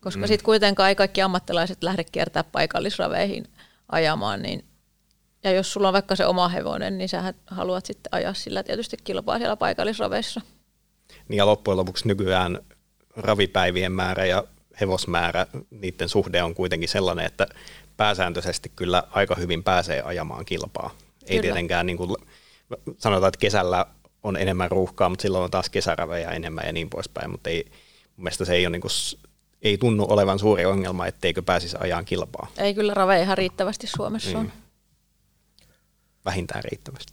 koska 0.00 0.20
mm. 0.20 0.26
sitten 0.26 0.44
kuitenkaan 0.44 0.88
ei 0.88 0.94
kaikki 0.94 1.22
ammattilaiset 1.22 1.82
lähde 1.82 2.04
kiertää 2.04 2.44
paikallisraveihin 2.44 3.48
ajamaan, 3.88 4.42
niin 4.42 4.64
ja 5.44 5.50
jos 5.50 5.72
sulla 5.72 5.88
on 5.88 5.92
vaikka 5.92 6.16
se 6.16 6.26
oma 6.26 6.48
hevonen, 6.48 6.98
niin 6.98 7.08
sä 7.08 7.34
haluat 7.46 7.86
sitten 7.86 8.14
ajaa 8.14 8.34
sillä 8.34 8.62
tietysti 8.62 8.96
kilpaa 9.04 9.38
siellä 9.38 9.56
paikallisraveissa. 9.56 10.40
Niin 11.28 11.38
ja 11.38 11.46
loppujen 11.46 11.76
lopuksi 11.76 12.08
nykyään 12.08 12.58
ravipäivien 13.16 13.92
määrä 13.92 14.26
ja 14.26 14.44
hevosmäärä, 14.80 15.46
niiden 15.70 16.08
suhde 16.08 16.42
on 16.42 16.54
kuitenkin 16.54 16.88
sellainen, 16.88 17.26
että 17.26 17.46
pääsääntöisesti 17.96 18.72
kyllä 18.76 19.02
aika 19.10 19.34
hyvin 19.34 19.62
pääsee 19.62 20.02
ajamaan 20.02 20.44
kilpaa. 20.44 20.90
Ei 21.22 21.28
kyllä. 21.28 21.42
tietenkään 21.42 21.86
niin 21.86 21.96
kuin, 21.96 22.16
sanotaan, 22.98 23.28
että 23.28 23.40
kesällä 23.40 23.86
on 24.22 24.36
enemmän 24.36 24.70
ruuhkaa, 24.70 25.08
mutta 25.08 25.22
silloin 25.22 25.44
on 25.44 25.50
taas 25.50 25.70
kesärävejä 25.70 26.30
enemmän 26.30 26.66
ja 26.66 26.72
niin 26.72 26.90
poispäin, 26.90 27.30
mutta 27.30 27.50
ei, 27.50 27.64
mun 28.16 28.24
mielestä 28.24 28.44
se 28.44 28.54
ei, 28.54 28.66
ole 28.66 28.72
niin 28.72 28.80
kuin, 28.80 28.90
ei 29.62 29.78
tunnu 29.78 30.06
olevan 30.08 30.38
suuri 30.38 30.64
ongelma, 30.64 31.06
etteikö 31.06 31.42
pääsisi 31.42 31.76
ajaan 31.80 32.04
kilpaa. 32.04 32.46
Ei 32.58 32.74
kyllä 32.74 32.94
raveja 32.94 33.22
ihan 33.22 33.38
riittävästi 33.38 33.86
Suomessa 33.86 34.30
mm. 34.30 34.40
on. 34.40 34.52
Vähintään 36.24 36.64
riittävästi. 36.64 37.12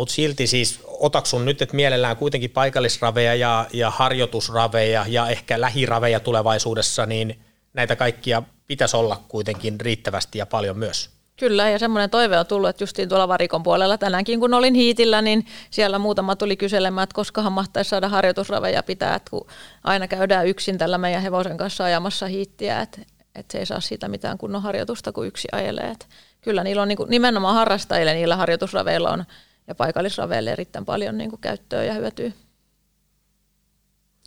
Mutta 0.00 0.14
silti 0.14 0.46
siis 0.46 0.80
otaksun 0.86 1.44
nyt, 1.44 1.62
että 1.62 1.76
mielellään 1.76 2.16
kuitenkin 2.16 2.50
paikallisraveja 2.50 3.34
ja, 3.34 3.66
ja 3.72 3.90
harjoitusraveja 3.90 5.04
ja 5.08 5.28
ehkä 5.28 5.60
lähiraveja 5.60 6.20
tulevaisuudessa, 6.20 7.06
niin 7.06 7.40
näitä 7.72 7.96
kaikkia 7.96 8.42
pitäisi 8.66 8.96
olla 8.96 9.22
kuitenkin 9.28 9.80
riittävästi 9.80 10.38
ja 10.38 10.46
paljon 10.46 10.78
myös. 10.78 11.10
Kyllä, 11.36 11.70
ja 11.70 11.78
semmoinen 11.78 12.10
toive 12.10 12.38
on 12.38 12.46
tullut, 12.46 12.68
että 12.68 12.82
justiin 12.82 13.08
tuolla 13.08 13.28
varikon 13.28 13.62
puolella 13.62 13.98
tänäänkin, 13.98 14.40
kun 14.40 14.54
olin 14.54 14.74
hiitillä, 14.74 15.22
niin 15.22 15.46
siellä 15.70 15.98
muutama 15.98 16.36
tuli 16.36 16.56
kyselemään, 16.56 17.02
että 17.02 17.14
koskahan 17.14 17.52
mahtaisi 17.52 17.88
saada 17.88 18.08
harjoitusraveja 18.08 18.82
pitää, 18.82 19.14
että 19.14 19.30
kun 19.30 19.46
aina 19.84 20.08
käydään 20.08 20.46
yksin 20.46 20.78
tällä 20.78 20.98
meidän 20.98 21.22
hevosen 21.22 21.56
kanssa 21.56 21.84
ajamassa 21.84 22.26
hiittiä, 22.26 22.80
että, 22.80 23.00
että 23.34 23.52
se 23.52 23.58
ei 23.58 23.66
saa 23.66 23.80
siitä 23.80 24.08
mitään 24.08 24.38
kunnon 24.38 24.62
harjoitusta, 24.62 25.12
kun 25.12 25.26
yksi 25.26 25.48
ajelee. 25.52 25.90
Että 25.90 26.06
kyllä 26.40 26.64
niillä 26.64 26.82
on 26.82 26.88
niin 26.88 26.96
kuin, 26.96 27.10
nimenomaan 27.10 27.54
harrastajille, 27.54 28.14
niillä 28.14 28.36
harjoitusraveilla 28.36 29.10
on 29.10 29.24
ja 29.66 29.74
paikallisraveille 29.74 30.52
erittäin 30.52 30.84
paljon 30.84 31.18
niin 31.18 31.30
kuin 31.30 31.40
käyttöä 31.40 31.84
ja 31.84 31.94
hyötyä. 31.94 32.32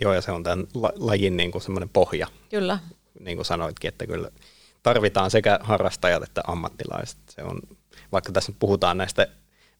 Joo, 0.01 0.13
ja 0.13 0.21
se 0.21 0.31
on 0.31 0.43
tämän 0.43 0.67
lajin 0.95 1.37
niin 1.37 1.51
kuin 1.51 1.61
semmoinen 1.61 1.89
pohja. 1.89 2.27
Kyllä. 2.49 2.79
Niin 3.19 3.37
kuin 3.37 3.45
sanoitkin, 3.45 3.87
että 3.87 4.07
kyllä 4.07 4.29
tarvitaan 4.83 5.31
sekä 5.31 5.59
harrastajat 5.61 6.23
että 6.23 6.41
ammattilaiset. 6.47 7.17
Se 7.29 7.43
on, 7.43 7.59
vaikka 8.11 8.31
tässä 8.31 8.51
nyt 8.51 8.59
puhutaan 8.59 8.97
näistä, 8.97 9.27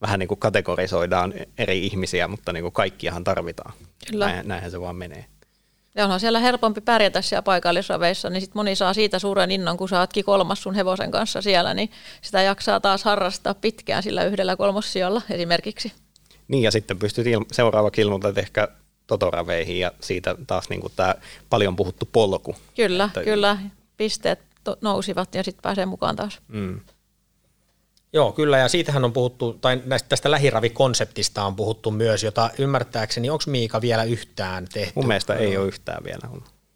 vähän 0.02 0.20
niin 0.20 0.28
kuin 0.28 0.40
kategorisoidaan 0.40 1.34
eri 1.58 1.86
ihmisiä, 1.86 2.28
mutta 2.28 2.54
niin 2.54 2.64
kuin 2.64 2.74
kaikkiahan 2.74 3.24
tarvitaan. 3.24 3.74
Kyllä. 4.12 4.26
Näin, 4.26 4.48
näinhän 4.48 4.72
se 4.72 4.82
vaan 4.82 4.96
menee. 4.96 5.26
Ja 5.96 6.04
onhan 6.04 6.20
siellä 6.20 6.40
helpompi 6.40 6.82
pärjätä 6.82 7.22
siellä 7.22 7.42
paikallisraveissa, 7.42 8.30
niin 8.30 8.42
sit 8.42 8.56
moni 8.56 8.76
saa 8.76 8.94
siitä 8.94 9.20
suuren 9.20 9.52
innon, 9.52 9.78
kun 9.78 9.90
saatkin 9.90 10.26
kolmas 10.26 10.64
sun 10.64 10.76
hevosen 10.76 11.12
kanssa 11.12 11.42
siellä, 11.42 11.74
niin 11.74 11.92
sitä 12.22 12.42
jaksaa 12.42 12.80
taas 12.80 13.04
harrastaa 13.04 13.54
pitkään 13.54 14.04
sillä 14.04 14.24
yhdellä 14.24 14.56
kolmossijolla 14.56 15.22
esimerkiksi. 15.30 15.92
Niin 16.48 16.64
ja 16.64 16.72
sitten 16.72 17.00
pystyt 17.00 17.28
il- 17.28 17.46
seuraava 17.52 17.90
ilmoittaa 17.98 18.34
ehkä 18.36 18.68
totoraveihin 19.08 19.80
ja 19.80 19.92
siitä 20.00 20.36
taas 20.48 20.70
niin 20.70 20.82
tämä 20.96 21.16
paljon 21.50 21.76
puhuttu 21.76 22.10
polku. 22.12 22.56
Kyllä, 22.76 23.04
että... 23.04 23.24
kyllä. 23.24 23.58
Pisteet 23.98 24.40
to- 24.64 24.78
nousivat 24.82 25.36
ja 25.36 25.44
sitten 25.44 25.62
pääsee 25.62 25.86
mukaan 25.86 26.16
taas. 26.16 26.40
Mm. 26.48 26.80
Joo, 28.14 28.32
kyllä, 28.32 28.58
ja 28.58 28.68
siitähän 28.68 29.06
on 29.06 29.14
puhuttu, 29.14 29.54
tai 29.54 29.82
näistä, 29.86 30.10
tästä 30.10 30.32
lähiravikonseptista 30.32 31.44
on 31.44 31.56
puhuttu 31.56 31.92
myös, 31.92 32.24
jota 32.24 32.50
ymmärtääkseni, 32.58 33.30
onko 33.30 33.44
Miika 33.48 33.82
vielä 33.82 34.04
yhtään 34.04 34.68
tehty? 34.74 34.94
Mun 34.96 35.08
mielestä 35.08 35.36
ei 35.36 35.58
ole 35.58 35.68
yhtään 35.68 36.04
vielä. 36.04 36.30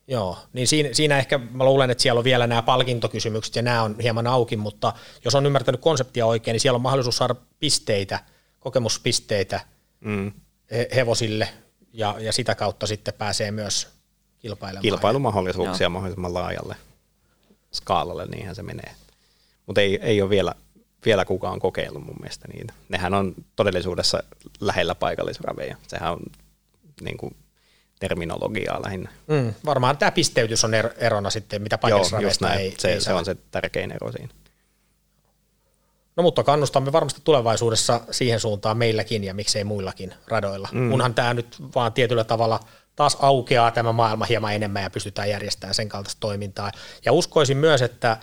Joo, 0.08 0.38
niin 0.54 0.68
siinä, 0.68 0.90
siinä 0.92 1.18
ehkä 1.18 1.38
mä 1.38 1.66
luulen, 1.66 1.90
että 1.90 2.02
siellä 2.02 2.20
on 2.20 2.24
vielä 2.24 2.48
nämä 2.48 2.62
palkintokysymykset 2.62 3.56
ja 3.56 3.62
nämä 3.62 3.84
on 3.84 3.96
hieman 4.04 4.28
auki, 4.28 4.58
mutta 4.58 4.94
jos 5.26 5.36
on 5.36 5.46
ymmärtänyt 5.46 5.82
konseptia 5.82 6.26
oikein, 6.26 6.54
niin 6.54 6.62
siellä 6.62 6.76
on 6.76 6.82
mahdollisuus 6.82 7.18
saada 7.18 7.36
pisteitä, 7.60 8.20
kokemuspisteitä 8.60 9.60
mm. 10.00 10.32
hevosille 10.96 11.50
ja, 11.94 12.16
ja 12.20 12.34
sitä 12.34 12.56
kautta 12.56 12.88
sitten 12.88 13.14
pääsee 13.14 13.52
myös 13.52 13.88
kilpailemaan. 14.40 14.82
Kilpailumahdollisuuksia 14.82 15.86
Joo. 15.86 15.90
mahdollisimman 15.90 16.34
laajalle 16.34 16.76
skaalalle, 17.74 18.26
niinhän 18.26 18.56
se 18.56 18.64
menee. 18.64 18.92
Mutta 19.66 19.82
ei, 19.82 20.00
ei 20.02 20.22
ole 20.22 20.30
vielä 20.30 20.54
vielä 21.06 21.26
kukaan 21.26 21.60
kokeillut 21.60 22.06
mun 22.06 22.16
mielestä 22.22 22.48
niitä. 22.54 22.74
Nehän 22.90 23.14
on 23.14 23.36
todellisuudessa 23.56 24.24
lähellä 24.60 24.96
paikallisraveja. 24.96 25.78
Sehän 25.88 26.14
on 26.14 26.20
niin 27.02 27.18
kuin, 27.18 27.36
terminologiaa 28.00 28.82
lähinnä. 28.82 29.10
Mm, 29.28 29.54
varmaan 29.66 29.98
tämä 29.98 30.12
pisteytys 30.12 30.64
on 30.64 30.72
erona 30.98 31.30
sitten, 31.30 31.62
mitä 31.62 31.78
paikallisraveista 31.78 32.54
ei 32.54 32.74
se, 32.78 32.94
ei 32.94 33.02
se 33.02 33.14
on 33.14 33.26
se 33.26 33.36
tärkein 33.52 33.92
ero 33.92 34.12
siinä. 34.12 34.30
No 36.16 36.24
mutta 36.24 36.44
kannustamme 36.44 36.92
varmasti 36.92 37.22
tulevaisuudessa 37.24 38.02
siihen 38.12 38.40
suuntaan 38.40 38.78
meilläkin 38.78 39.24
ja 39.24 39.34
miksei 39.34 39.64
muillakin 39.64 40.14
radoilla. 40.28 40.70
Mm. 40.72 40.90
Kunhan 40.90 41.14
tämä 41.14 41.34
nyt 41.34 41.58
vaan 41.76 41.94
tietyllä 41.94 42.24
tavalla 42.24 42.60
taas 42.96 43.18
aukeaa 43.20 43.72
tämä 43.72 43.92
maailma 43.92 44.26
hieman 44.26 44.54
enemmän 44.54 44.84
ja 44.84 44.90
pystytään 44.90 45.30
järjestämään 45.30 45.76
sen 45.76 45.90
kaltaista 45.90 46.20
toimintaa. 46.20 46.72
Ja 47.06 47.12
uskoisin 47.12 47.58
myös, 47.58 47.82
että 47.82 48.18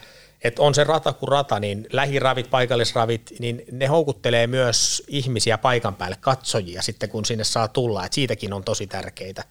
että 0.45 0.63
on 0.63 0.75
se 0.75 0.85
rata 0.85 1.13
kuin 1.13 1.29
rata, 1.29 1.61
niin 1.61 1.87
lähiravit, 1.93 2.51
paikallisravit, 2.51 3.33
niin 3.39 3.65
ne 3.73 3.87
houkuttelee 3.87 4.47
myös 4.47 5.03
ihmisiä 5.09 5.59
paikan 5.59 5.95
päälle, 5.95 6.17
katsojia 6.21 6.83
sitten 6.83 7.09
kun 7.09 7.25
sinne 7.25 7.45
saa 7.45 7.69
tulla, 7.69 8.05
että 8.05 8.15
siitäkin 8.15 8.53
on 8.53 8.65
tosi 8.65 8.87
tärkeitä 8.87 9.45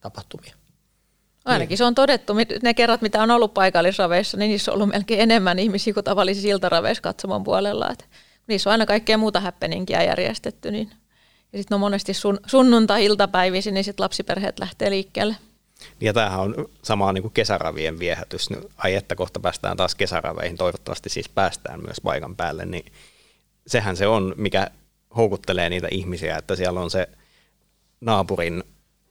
tapahtumia. 0.00 0.54
Ainakin 1.44 1.68
niin. 1.68 1.78
se 1.78 1.84
on 1.84 1.94
todettu, 1.94 2.34
ne 2.62 2.74
kerrat 2.74 3.02
mitä 3.02 3.22
on 3.22 3.30
ollut 3.30 3.54
paikallisraveissa, 3.54 4.36
niin 4.36 4.48
niissä 4.48 4.70
on 4.70 4.74
ollut 4.74 4.88
melkein 4.88 5.20
enemmän 5.20 5.58
ihmisiä 5.58 5.94
kuin 5.94 6.04
tavallisissa 6.04 6.48
iltaraveissa 6.48 7.02
katsomon 7.02 7.44
puolella. 7.44 7.90
Että 7.90 8.04
niissä 8.46 8.70
on 8.70 8.72
aina 8.72 8.86
kaikkea 8.86 9.18
muuta 9.18 9.40
häppeninkiä 9.40 10.02
järjestetty. 10.02 10.70
Niin. 10.70 10.90
Ja 11.52 11.58
sitten 11.58 11.74
on 11.74 11.80
monesti 11.80 12.14
sun, 12.14 12.40
sunnuntai-iltapäivisin, 12.46 13.74
niin 13.74 13.84
sitten 13.84 14.04
lapsiperheet 14.04 14.58
lähtee 14.58 14.90
liikkeelle. 14.90 15.36
Ja 16.00 16.12
tämähän 16.12 16.40
on 16.40 16.54
sama 16.82 17.12
niin 17.12 17.22
kuin 17.22 17.34
kesäravien 17.34 17.98
viehätys. 17.98 18.48
Ai 18.76 18.94
että 18.94 19.14
kohta 19.14 19.40
päästään 19.40 19.76
taas 19.76 19.94
kesäraveihin, 19.94 20.56
toivottavasti 20.56 21.08
siis 21.08 21.28
päästään 21.28 21.80
myös 21.80 22.00
paikan 22.02 22.36
päälle, 22.36 22.66
niin 22.66 22.92
sehän 23.66 23.96
se 23.96 24.06
on, 24.06 24.34
mikä 24.36 24.70
houkuttelee 25.16 25.70
niitä 25.70 25.88
ihmisiä, 25.90 26.36
että 26.36 26.56
siellä 26.56 26.80
on 26.80 26.90
se 26.90 27.08
naapurin 28.00 28.64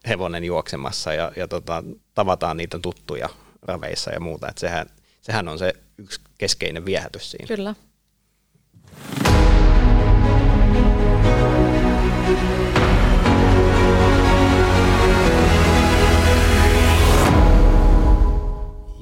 hevonen 0.08 0.43
juoksemassa 0.43 1.13
ja, 1.13 1.32
ja 1.36 1.47
tota, 1.47 1.84
tavataan 2.15 2.58
niitä 2.58 2.79
tuttuja 2.79 3.29
raveissa 3.62 4.12
ja 4.12 4.19
muuta. 4.19 4.47
Että 4.47 4.60
sehän, 4.60 4.88
sehän 5.21 5.47
on 5.47 5.60
se 5.60 5.73
yksi 5.97 6.21
keskeinen 6.38 6.86
viehätys 6.86 7.32
siinä. 7.32 7.47
Kyllä. 7.47 7.75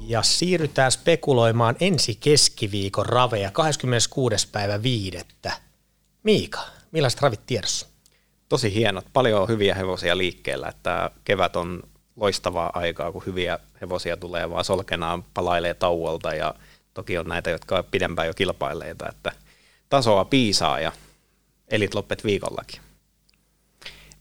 Ja 0.08 0.22
siirrytään 0.22 0.92
spekuloimaan 0.92 1.76
ensi 1.80 2.14
keskiviikon 2.14 3.06
raveja 3.06 3.50
26. 3.50 4.48
päivä 4.52 4.82
viidettä. 4.82 5.52
Miika, 6.22 6.60
Millaiset 6.92 7.22
ravit 7.22 7.46
tiedossa? 7.46 7.86
Tosi 8.48 8.74
hienot. 8.74 9.06
Paljon 9.12 9.42
on 9.42 9.48
hyviä 9.48 9.74
hevosia 9.74 10.18
liikkeellä. 10.18 10.68
Että 10.68 11.10
kevät 11.24 11.56
on 11.56 11.82
loistavaa 12.16 12.70
aikaa, 12.74 13.12
kun 13.12 13.22
hyviä 13.26 13.58
hevosia 13.80 14.16
tulee, 14.16 14.50
vaan 14.50 14.64
solkenaan 14.64 15.24
palailee 15.34 15.74
tauolta 15.74 16.34
ja 16.34 16.54
toki 16.94 17.18
on 17.18 17.26
näitä, 17.26 17.50
jotka 17.50 17.78
on 17.78 17.84
pidempään 17.90 18.26
jo 18.26 18.34
kilpaileita, 18.34 19.08
että 19.08 19.32
tasoa 19.88 20.24
piisaa 20.24 20.80
ja 20.80 20.92
elit 21.70 21.94
loppet 21.94 22.24
viikollakin. 22.24 22.80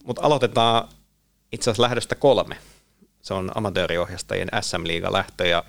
Mutta 0.04 0.22
aloitetaan 0.22 0.90
itse 1.52 1.70
asiassa 1.70 1.84
lähdöstä 1.84 2.16
kolme. 2.16 2.58
Se 3.22 3.34
on 3.34 3.52
amatööriohjastajien 3.56 4.50
SM-liiga 4.62 5.14
lähtö 5.14 5.48
ja 5.48 5.64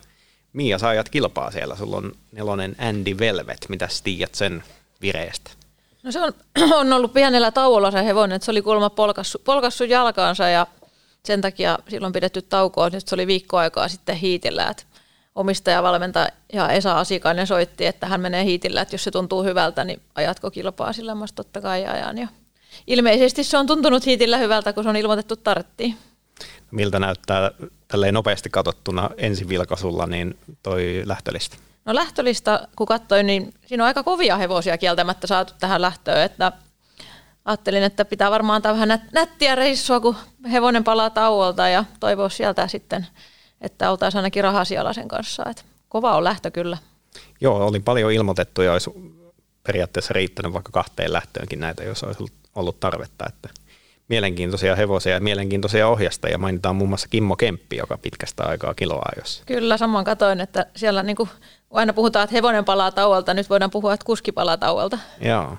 Mia, 0.59 0.79
sä 0.79 0.89
ajat 0.89 1.09
kilpaa 1.09 1.51
siellä. 1.51 1.77
Sulla 1.77 1.97
on 1.97 2.13
nelonen 2.33 2.77
Andy 2.79 3.19
Velvet. 3.19 3.67
Mitä 3.69 3.89
tiedät 4.05 4.35
sen 4.35 4.65
vireestä? 5.03 5.51
No 6.03 6.13
se 6.13 6.21
on, 6.21 6.33
on 6.81 6.93
ollut 6.93 7.13
pienellä 7.13 7.51
tauolla 7.51 7.91
se 7.91 8.05
hevonen, 8.05 8.37
että 8.37 8.47
se 8.47 8.51
oli 8.51 8.63
kuulemma 8.63 8.91
polkassu, 8.91 9.39
polkassu 9.45 9.85
jalkaansa 9.85 10.49
ja 10.49 10.67
sen 11.25 11.41
takia 11.41 11.79
silloin 11.89 12.13
pidetty 12.13 12.43
taukoa. 12.43 12.91
Nyt 12.91 13.09
se 13.09 13.15
oli 13.15 13.27
viikko 13.27 13.57
aikaa 13.57 13.89
sitten 13.89 14.17
hiitillä, 14.17 14.69
että 14.69 14.83
omistaja, 15.35 15.83
valmentaja 15.83 16.69
Esa 16.73 16.99
Asikainen 16.99 17.47
soitti, 17.47 17.87
että 17.87 18.07
hän 18.07 18.21
menee 18.21 18.45
hiitillä, 18.45 18.81
että 18.81 18.95
jos 18.95 19.05
se 19.05 19.11
tuntuu 19.11 19.45
hyvältä, 19.45 19.85
niin 19.85 20.01
ajatko 20.15 20.51
kilpaa 20.51 20.93
sillä 20.93 21.15
mä 21.15 21.25
totta 21.35 21.61
kai 21.61 21.87
ajan. 21.87 22.19
Ja 22.19 22.29
ilmeisesti 22.87 23.45
se 23.45 23.59
on 23.59 23.67
tuntunut 23.67 24.07
hiitillä 24.07 24.39
hyvältä, 24.39 24.73
kun 24.73 24.83
se 24.83 24.91
on 24.91 24.97
ilmoitettu 24.97 25.37
tarttiin. 25.37 25.97
Miltä 26.71 26.99
näyttää 26.99 27.51
tälleen 27.89 28.15
nopeasti 28.15 28.51
katsottuna 28.51 29.11
ensivilkaisulla 29.17 30.07
niin 30.07 30.39
toi 30.63 31.03
lähtölista? 31.05 31.57
No 31.85 31.95
lähtölista, 31.95 32.69
kun 32.77 32.87
katsoin, 32.87 33.27
niin 33.27 33.55
siinä 33.67 33.85
on 33.85 33.87
aika 33.87 34.03
kovia 34.03 34.37
hevosia 34.37 34.79
kieltämättä 34.79 35.27
saatu 35.27 35.53
tähän 35.61 35.83
lähtöön, 35.83 36.23
että 36.23 36.53
ajattelin, 37.45 37.83
että 37.83 38.05
pitää 38.05 38.31
varmaan 38.31 38.57
antaa 38.57 38.73
vähän 38.73 39.03
nättiä 39.13 39.55
reissua, 39.55 40.01
kun 40.01 40.17
hevonen 40.53 40.85
palaa 40.85 41.11
tauolta 41.11 41.69
ja 41.69 41.85
toivoa 42.01 42.29
sieltä 42.29 42.69
sitten, 42.69 43.07
että 43.61 43.91
oltaisiin 43.91 44.19
ainakin 44.19 44.45
rahasialla 44.45 44.93
sen 44.93 45.09
kanssa. 45.09 45.45
Että 45.51 45.63
kova 45.89 46.17
on 46.17 46.25
lähtö 46.25 46.51
kyllä. 46.51 46.79
Joo, 47.41 47.67
oli 47.67 47.81
paljon 47.81 48.13
ilmoitettu 48.13 48.63
ja 48.63 48.73
olisi 48.73 48.91
periaatteessa 49.67 50.15
riittänyt 50.15 50.53
vaikka 50.53 50.73
kahteen 50.73 51.13
lähtöönkin 51.13 51.61
näitä, 51.61 51.85
jos 51.85 52.05
olisi 52.05 52.25
ollut 52.55 52.81
tarvetta. 52.81 53.25
Että 53.29 53.49
mielenkiintoisia 54.09 54.77
hevosia 54.77 55.13
ja 55.13 55.21
mielenkiintoisia 55.21 55.89
ohjastajia. 55.89 56.39
Mainitaan 56.39 56.77
muun 56.77 56.89
muassa 56.89 57.09
Kimmo 57.09 57.37
Kemppi, 57.37 57.77
joka 57.77 57.99
pitkästä 57.99 58.45
aikaa 58.45 58.75
kiloa 58.75 59.09
jos. 59.17 59.43
Kyllä, 59.47 59.77
samoin 59.77 60.05
katoin, 60.05 60.41
että 60.41 60.67
siellä 60.77 61.03
niin 61.03 61.17
kuin, 61.17 61.29
aina 61.71 61.93
puhutaan, 61.93 62.25
että 62.25 62.37
hevonen 62.37 62.65
palaa 62.65 62.91
tauolta, 62.91 63.35
nyt 63.35 63.51
voidaan 63.51 63.71
puhua, 63.71 63.95
että 63.95 64.07
kuski 64.07 64.33
palaa 64.33 64.57
tauolta. 64.57 64.99
Joo. 65.21 65.59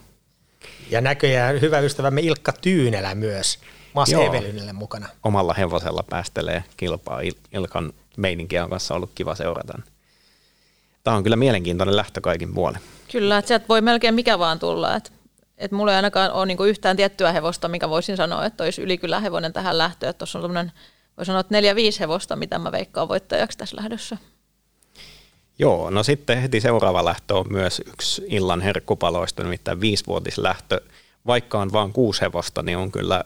Ja 0.89 1.01
näköjään 1.01 1.61
hyvä 1.61 1.79
ystävämme 1.79 2.21
Ilkka 2.21 2.53
Tyynelä 2.61 3.15
myös, 3.15 3.59
Mas 3.93 4.13
Evelynille 4.13 4.73
mukana. 4.73 5.07
Omalla 5.23 5.53
hevosella 5.53 6.03
päästelee 6.09 6.63
kilpaa. 6.77 7.21
Ilkan 7.53 7.93
meininkiä 8.17 8.63
on 8.63 8.69
kanssa 8.69 8.95
ollut 8.95 9.11
kiva 9.15 9.35
seurata. 9.35 9.79
Tämä 11.03 11.17
on 11.17 11.23
kyllä 11.23 11.35
mielenkiintoinen 11.35 11.95
lähtö 11.95 12.21
kaikin 12.21 12.53
puolin. 12.53 12.79
Kyllä, 13.11 13.37
että 13.37 13.47
sieltä 13.47 13.65
voi 13.69 13.81
melkein 13.81 14.13
mikä 14.13 14.39
vaan 14.39 14.59
tulla. 14.59 14.95
Että 14.95 15.11
et 15.59 15.71
mulla 15.71 15.91
ei 15.91 15.95
ainakaan 15.95 16.31
ole 16.31 16.45
niinku 16.45 16.63
yhtään 16.63 16.97
tiettyä 16.97 17.31
hevosta, 17.31 17.67
mikä 17.67 17.89
voisin 17.89 18.17
sanoa, 18.17 18.45
että 18.45 18.63
olisi 18.63 18.81
ylikylä 18.81 19.19
hevonen 19.19 19.53
tähän 19.53 19.77
lähtöön. 19.77 20.15
Tuossa 20.15 20.39
on 20.39 20.43
semmoinen, 20.43 20.71
voi 21.17 21.25
sanoa, 21.25 21.39
että 21.39 21.53
neljä, 21.53 21.75
viisi 21.75 21.99
hevosta, 21.99 22.35
mitä 22.35 22.59
mä 22.59 22.71
veikkaan 22.71 23.07
voittajaksi 23.07 23.57
tässä 23.57 23.77
lähdössä. 23.77 24.17
Joo, 25.59 25.89
no 25.89 26.03
sitten 26.03 26.41
heti 26.41 26.61
seuraava 26.61 27.05
lähtö 27.05 27.35
on 27.35 27.45
myös 27.49 27.81
yksi 27.87 28.21
illan 28.27 28.61
herkkupaloista, 28.61 29.43
nimittäin 29.43 29.81
viisivuotislähtö. 29.81 30.81
Vaikka 31.25 31.59
on 31.59 31.71
vain 31.71 31.93
kuusi 31.93 32.21
hevosta, 32.21 32.63
niin 32.63 32.77
on 32.77 32.91
kyllä 32.91 33.23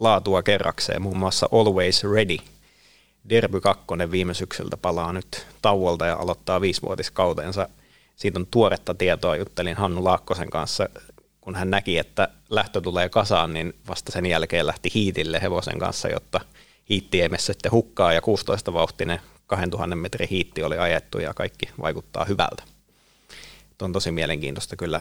laatua 0.00 0.42
kerrakseen, 0.42 1.02
muun 1.02 1.18
muassa 1.18 1.48
Always 1.52 2.04
Ready. 2.04 2.36
Derby 3.28 3.60
2 3.60 3.84
viime 4.10 4.34
syksyltä 4.34 4.76
palaa 4.76 5.12
nyt 5.12 5.46
tauolta 5.62 6.06
ja 6.06 6.16
aloittaa 6.16 6.60
viisivuotiskautensa. 6.60 7.68
Siitä 8.16 8.38
on 8.38 8.46
tuoretta 8.50 8.94
tietoa, 8.94 9.36
juttelin 9.36 9.76
Hannu 9.76 10.04
Laakkosen 10.04 10.50
kanssa 10.50 10.88
kun 11.44 11.54
hän 11.54 11.70
näki, 11.70 11.98
että 11.98 12.28
lähtö 12.50 12.80
tulee 12.80 13.08
kasaan, 13.08 13.54
niin 13.54 13.74
vasta 13.88 14.12
sen 14.12 14.26
jälkeen 14.26 14.66
lähti 14.66 14.90
hiitille 14.94 15.42
hevosen 15.42 15.78
kanssa, 15.78 16.08
jotta 16.08 16.40
hiitti 16.90 17.22
ei 17.22 17.28
sitten 17.38 17.72
hukkaa 17.72 18.12
ja 18.12 18.20
16-vauhtinen 18.20 19.20
2000 19.46 19.96
metrin 19.96 20.28
hiitti 20.28 20.62
oli 20.62 20.78
ajettu 20.78 21.18
ja 21.18 21.34
kaikki 21.34 21.70
vaikuttaa 21.82 22.24
hyvältä. 22.24 22.62
On 23.82 23.92
tosi 23.92 24.10
mielenkiintoista 24.10 24.76
kyllä 24.76 25.00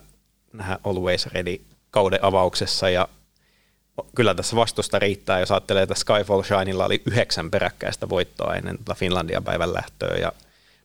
nähdä 0.53 0.79
Always 0.83 1.25
Ready 1.25 1.61
kauden 1.91 2.19
avauksessa. 2.23 2.89
Ja 2.89 3.07
kyllä 4.15 4.35
tässä 4.35 4.55
vastusta 4.55 4.99
riittää, 4.99 5.39
jos 5.39 5.51
ajattelee, 5.51 5.83
että 5.83 5.95
Skyfall 5.95 6.43
Shinella 6.43 6.85
oli 6.85 7.01
yhdeksän 7.05 7.51
peräkkäistä 7.51 8.09
voittoa 8.09 8.55
ennen 8.55 8.77
tuota 8.77 8.95
Finlandia 8.95 9.41
päivän 9.41 9.73
lähtöä. 9.73 10.17
Ja 10.17 10.31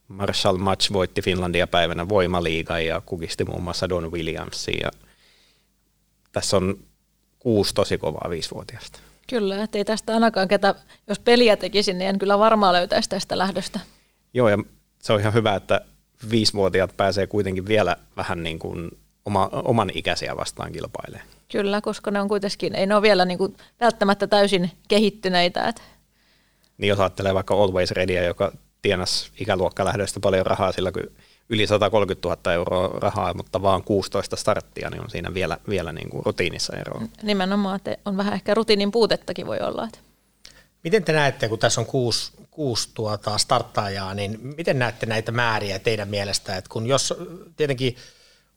Marshall 0.08 0.56
Match 0.56 0.92
voitti 0.92 1.22
Finlandia 1.22 1.66
päivänä 1.66 2.08
voimaliigan 2.08 2.86
ja 2.86 3.02
kukisti 3.06 3.44
muun 3.44 3.62
muassa 3.62 3.88
Don 3.88 4.12
Williamsin. 4.12 4.78
Ja 4.82 4.90
tässä 6.32 6.56
on 6.56 6.78
kuusi 7.38 7.74
tosi 7.74 7.98
kovaa 7.98 8.30
viisivuotiaista. 8.30 9.00
Kyllä, 9.28 9.62
ettei 9.62 9.84
tästä 9.84 10.14
ainakaan 10.14 10.48
ketä, 10.48 10.74
jos 11.06 11.18
peliä 11.18 11.56
tekisin, 11.56 11.98
niin 11.98 12.08
en 12.08 12.18
kyllä 12.18 12.38
varmaan 12.38 12.72
löytäisi 12.74 13.08
tästä 13.08 13.38
lähdöstä. 13.38 13.80
Joo, 14.34 14.48
ja 14.48 14.58
se 15.02 15.12
on 15.12 15.20
ihan 15.20 15.34
hyvä, 15.34 15.54
että 15.54 15.80
viisivuotiaat 16.30 16.96
pääsee 16.96 17.26
kuitenkin 17.26 17.66
vielä 17.66 17.96
vähän 18.16 18.42
niin 18.42 18.58
kuin 18.58 18.90
oma, 19.24 19.50
oman 19.52 19.90
ikäisiä 19.94 20.36
vastaan 20.36 20.72
kilpailemaan. 20.72 21.28
Kyllä, 21.52 21.80
koska 21.80 22.10
ne 22.10 22.20
on 22.20 22.28
kuitenkin, 22.28 22.74
ei 22.74 22.86
ne 22.86 22.94
ole 22.94 23.02
vielä 23.02 23.24
niin 23.24 23.38
kuin 23.38 23.56
välttämättä 23.80 24.26
täysin 24.26 24.70
kehittyneitä. 24.88 25.68
Että. 25.68 25.82
Niin 26.78 26.88
jos 26.88 27.00
ajattelee 27.00 27.34
vaikka 27.34 27.54
Always 27.54 27.90
Readyä, 27.90 28.22
joka 28.22 28.52
tienasi 28.82 29.30
ikäluokkalähdöistä 29.40 30.20
paljon 30.20 30.46
rahaa 30.46 30.72
sillä, 30.72 30.92
kun 30.92 31.02
yli 31.48 31.66
130 31.66 32.28
000 32.28 32.52
euroa 32.52 32.98
rahaa, 32.98 33.34
mutta 33.34 33.62
vaan 33.62 33.84
16 33.84 34.36
starttia, 34.36 34.90
niin 34.90 35.02
on 35.02 35.10
siinä 35.10 35.34
vielä, 35.34 35.58
vielä 35.68 35.92
niin 35.92 36.10
kuin 36.10 36.26
rutiinissa 36.26 36.76
eroa. 36.76 37.02
Nimenomaan, 37.22 37.76
että 37.76 37.96
on 38.04 38.16
vähän 38.16 38.34
ehkä 38.34 38.54
rutiinin 38.54 38.90
puutettakin 38.90 39.46
voi 39.46 39.58
olla. 39.60 39.84
Että. 39.84 39.98
Miten 40.84 41.04
te 41.04 41.12
näette, 41.12 41.48
kun 41.48 41.58
tässä 41.58 41.80
on 41.80 41.86
kuusi, 41.86 42.32
kuusi 42.50 42.88
tuota 42.94 43.38
starttaajaa, 43.38 44.14
niin 44.14 44.38
miten 44.56 44.78
näette 44.78 45.06
näitä 45.06 45.32
määriä 45.32 45.78
teidän 45.78 46.08
mielestä, 46.08 46.56
että 46.56 46.70
kun 46.72 46.86
jos 46.86 47.14
tietenkin 47.56 47.96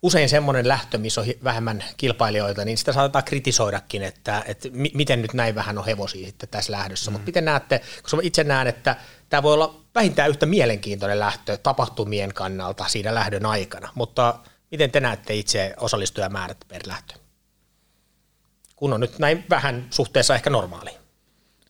usein 0.02 0.30
semmoinen 0.30 0.68
lähtö, 0.68 0.98
missä 0.98 1.22
on 1.22 1.28
vähemmän 1.44 1.84
kilpailijoita, 1.98 2.66
niin 2.66 2.78
sitä 2.78 2.94
saatetaan 2.94 3.24
kritisoidakin, 3.24 4.04
että, 4.04 4.44
että 4.48 4.70
miten 4.94 5.22
nyt 5.22 5.34
näin 5.34 5.56
vähän 5.56 5.78
on 5.78 5.86
hevosia 5.86 6.26
sitten 6.26 6.50
tässä 6.50 6.72
lähdössä. 6.72 7.12
Mm. 7.12 7.14
Mutta 7.14 7.26
miten 7.26 7.46
näette, 7.46 7.82
koska 8.02 8.18
itse 8.22 8.44
näen, 8.44 8.68
että 8.68 8.96
tämä 9.30 9.44
voi 9.44 9.54
olla 9.54 9.82
vähintään 9.96 10.30
yhtä 10.30 10.46
mielenkiintoinen 10.46 11.20
lähtö 11.20 11.58
tapahtumien 11.58 12.34
kannalta 12.34 12.88
siinä 12.88 13.16
lähdön 13.16 13.46
aikana, 13.46 13.90
mutta 13.96 14.40
miten 14.72 14.92
te 14.92 15.00
näette 15.00 15.36
itse 15.36 15.74
osallistujamäärät 15.78 16.58
per 16.68 16.82
lähtö? 16.86 17.14
Kun 18.76 18.94
on 18.94 19.00
nyt 19.00 19.20
näin 19.20 19.46
vähän 19.50 19.88
suhteessa 19.90 20.36
ehkä 20.36 20.50
normaaliin. 20.50 20.98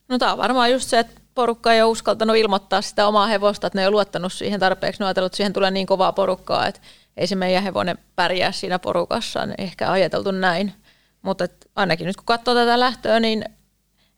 No 0.08 0.18
tämä 0.18 0.32
on 0.32 0.38
varmaan 0.38 0.72
just 0.72 0.90
se, 0.90 1.00
että 1.00 1.22
porukka 1.36 1.74
ei 1.74 1.82
ole 1.82 1.92
uskaltanut 1.92 2.36
ilmoittaa 2.36 2.82
sitä 2.82 3.08
omaa 3.08 3.28
hevosta, 3.28 3.68
että 3.68 3.78
ne 3.78 3.82
ei 3.82 3.88
ole 3.88 3.92
luottanut 3.92 4.34
siihen 4.34 4.60
tarpeeksi. 4.60 5.00
Ne 5.00 5.04
on 5.04 5.08
ajatellut, 5.08 5.30
että 5.30 5.38
siihen 5.38 5.54
tulee 5.54 5.72
niin 5.72 5.88
kovaa 5.88 6.14
porukkaa, 6.14 6.68
että 6.68 6.82
ei 7.18 7.28
se 7.28 7.36
meidän 7.36 7.64
hevonen 7.64 7.98
pärjää 8.16 8.52
siinä 8.52 8.80
porukassa, 8.80 9.46
niin 9.46 9.62
ehkä 9.62 9.92
ajateltu 9.92 10.32
näin. 10.32 10.74
Mutta 11.22 11.48
ainakin 11.76 12.08
nyt 12.08 12.16
kun 12.16 12.26
katsoo 12.26 12.56
tätä 12.56 12.80
lähtöä, 12.80 13.20
niin 13.20 13.46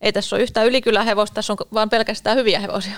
ei 0.02 0.14
tässä 0.14 0.36
ole 0.36 0.44
yhtään 0.44 0.68
ylikylähevosta, 0.68 1.36
tässä 1.36 1.54
on 1.54 1.58
vaan 1.74 1.90
pelkästään 1.90 2.38
hyviä 2.38 2.60
hevosia. 2.60 2.98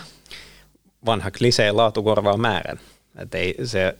Vanha 1.06 1.32
klisee 1.32 1.72
laatu 1.72 2.04
korvaa 2.04 2.38
määrän. 2.38 2.80
Et 3.18 3.36
ei, 3.36 3.56
se, 3.64 3.96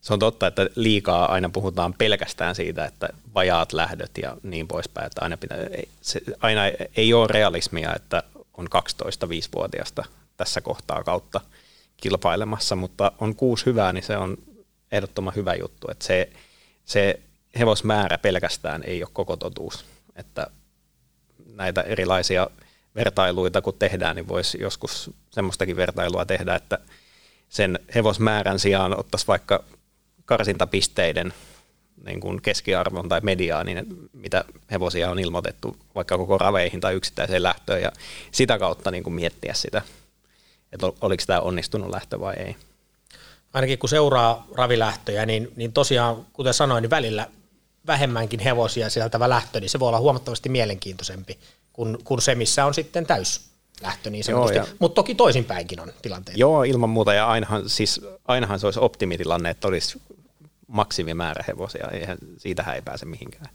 se 0.00 0.12
on 0.12 0.18
totta, 0.18 0.46
että 0.46 0.66
liikaa 0.76 1.32
aina 1.32 1.48
puhutaan 1.48 1.94
pelkästään 1.98 2.54
siitä, 2.54 2.84
että 2.84 3.08
vajaat 3.34 3.72
lähdöt 3.72 4.10
ja 4.22 4.36
niin 4.42 4.68
poispäin. 4.68 5.06
Että 5.06 5.22
aina, 5.22 5.36
pitää, 5.36 5.58
ei, 5.58 5.88
se, 6.00 6.20
aina 6.40 6.60
ei 6.96 7.14
ole 7.14 7.26
realismia, 7.26 7.94
että 7.96 8.22
on 8.56 8.66
12-5-vuotiaasta 8.66 10.04
tässä 10.36 10.60
kohtaa 10.60 11.04
kautta 11.04 11.40
kilpailemassa, 11.96 12.76
mutta 12.76 13.12
on 13.18 13.34
kuusi 13.34 13.66
hyvää, 13.66 13.92
niin 13.92 14.04
se 14.04 14.16
on 14.16 14.36
ehdottoman 14.92 15.34
hyvä 15.36 15.54
juttu. 15.54 15.90
Että 15.90 16.04
se, 16.04 16.30
se 16.84 17.20
hevosmäärä 17.58 18.18
pelkästään 18.18 18.82
ei 18.86 19.02
ole 19.02 19.10
koko 19.12 19.36
totuus. 19.36 19.84
Että 20.16 20.46
näitä 21.54 21.82
erilaisia 21.82 22.50
vertailuita 22.94 23.62
kun 23.62 23.74
tehdään, 23.78 24.16
niin 24.16 24.28
voisi 24.28 24.60
joskus 24.60 25.10
semmoistakin 25.30 25.76
vertailua 25.76 26.24
tehdä, 26.24 26.54
että 26.54 26.78
sen 27.48 27.78
hevosmäärän 27.94 28.58
sijaan 28.58 28.98
ottaisi 28.98 29.26
vaikka 29.26 29.64
karsintapisteiden 30.24 31.32
niin 32.04 32.20
kuin 32.20 32.42
keskiarvon 32.42 33.08
tai 33.08 33.20
mediaa, 33.20 33.64
niin 33.64 33.86
mitä 34.12 34.44
hevosia 34.70 35.10
on 35.10 35.18
ilmoitettu 35.18 35.76
vaikka 35.94 36.18
koko 36.18 36.38
raveihin 36.38 36.80
tai 36.80 36.94
yksittäiseen 36.94 37.42
lähtöön 37.42 37.82
ja 37.82 37.92
sitä 38.32 38.58
kautta 38.58 38.90
niin 38.90 39.02
kuin 39.02 39.14
miettiä 39.14 39.54
sitä, 39.54 39.82
että 40.72 40.86
oliko 41.00 41.22
tämä 41.26 41.40
onnistunut 41.40 41.90
lähtö 41.90 42.20
vai 42.20 42.34
ei. 42.34 42.56
Ainakin 43.52 43.78
kun 43.78 43.88
seuraa 43.88 44.46
ravilähtöjä, 44.54 45.26
niin, 45.26 45.52
niin 45.56 45.72
tosiaan, 45.72 46.26
kuten 46.32 46.54
sanoin, 46.54 46.82
niin 46.82 46.90
välillä 46.90 47.26
vähemmänkin 47.86 48.40
hevosia 48.40 48.90
sisältävä 48.90 49.28
lähtö, 49.28 49.60
niin 49.60 49.70
se 49.70 49.80
voi 49.80 49.88
olla 49.88 50.00
huomattavasti 50.00 50.48
mielenkiintoisempi 50.48 51.38
kuin, 51.72 51.98
kuin 52.04 52.22
se, 52.22 52.34
missä 52.34 52.64
on 52.64 52.74
sitten 52.74 53.06
täys 53.06 53.50
lähtö 53.82 54.10
niin 54.10 54.24
sanotusti. 54.24 54.58
Mutta 54.78 54.94
toki 54.94 55.14
toisinpäinkin 55.14 55.80
on 55.80 55.92
tilanteita. 56.02 56.40
Joo, 56.40 56.62
ilman 56.62 56.90
muuta. 56.90 57.14
Ja 57.14 57.26
ainahan, 57.26 57.68
siis, 57.68 58.00
ainahan 58.28 58.60
se 58.60 58.66
olisi 58.66 58.80
optimitilanne, 58.80 59.50
että 59.50 59.68
olisi 59.68 60.02
maksimimäärä 60.66 61.44
hevosia. 61.48 61.88
Eihän, 61.92 62.18
siitähän 62.38 62.74
ei 62.74 62.82
pääse 62.82 63.06
mihinkään. 63.06 63.46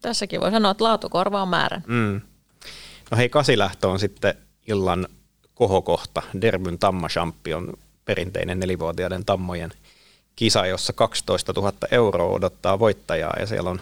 Tässäkin 0.00 0.40
voi 0.40 0.50
sanoa, 0.50 0.70
että 0.70 0.84
laatu 0.84 1.08
korvaa 1.08 1.46
määrän. 1.46 1.84
Mm. 1.86 2.20
No 3.10 3.16
hei, 3.16 3.28
kasilähtö 3.28 3.88
on 3.88 3.98
sitten 3.98 4.34
illan 4.66 5.08
kohokohta. 5.54 6.22
Derbyn 6.40 6.78
Tamma 6.78 7.08
Champion, 7.08 7.72
perinteinen 8.04 8.60
nelivuotiaiden 8.60 9.24
tammojen 9.24 9.70
kisa, 10.36 10.66
jossa 10.66 10.92
12 10.92 11.52
000 11.56 11.72
euroa 11.90 12.30
odottaa 12.30 12.78
voittajaa 12.78 13.34
ja 13.40 13.46
siellä 13.46 13.70
on 13.70 13.80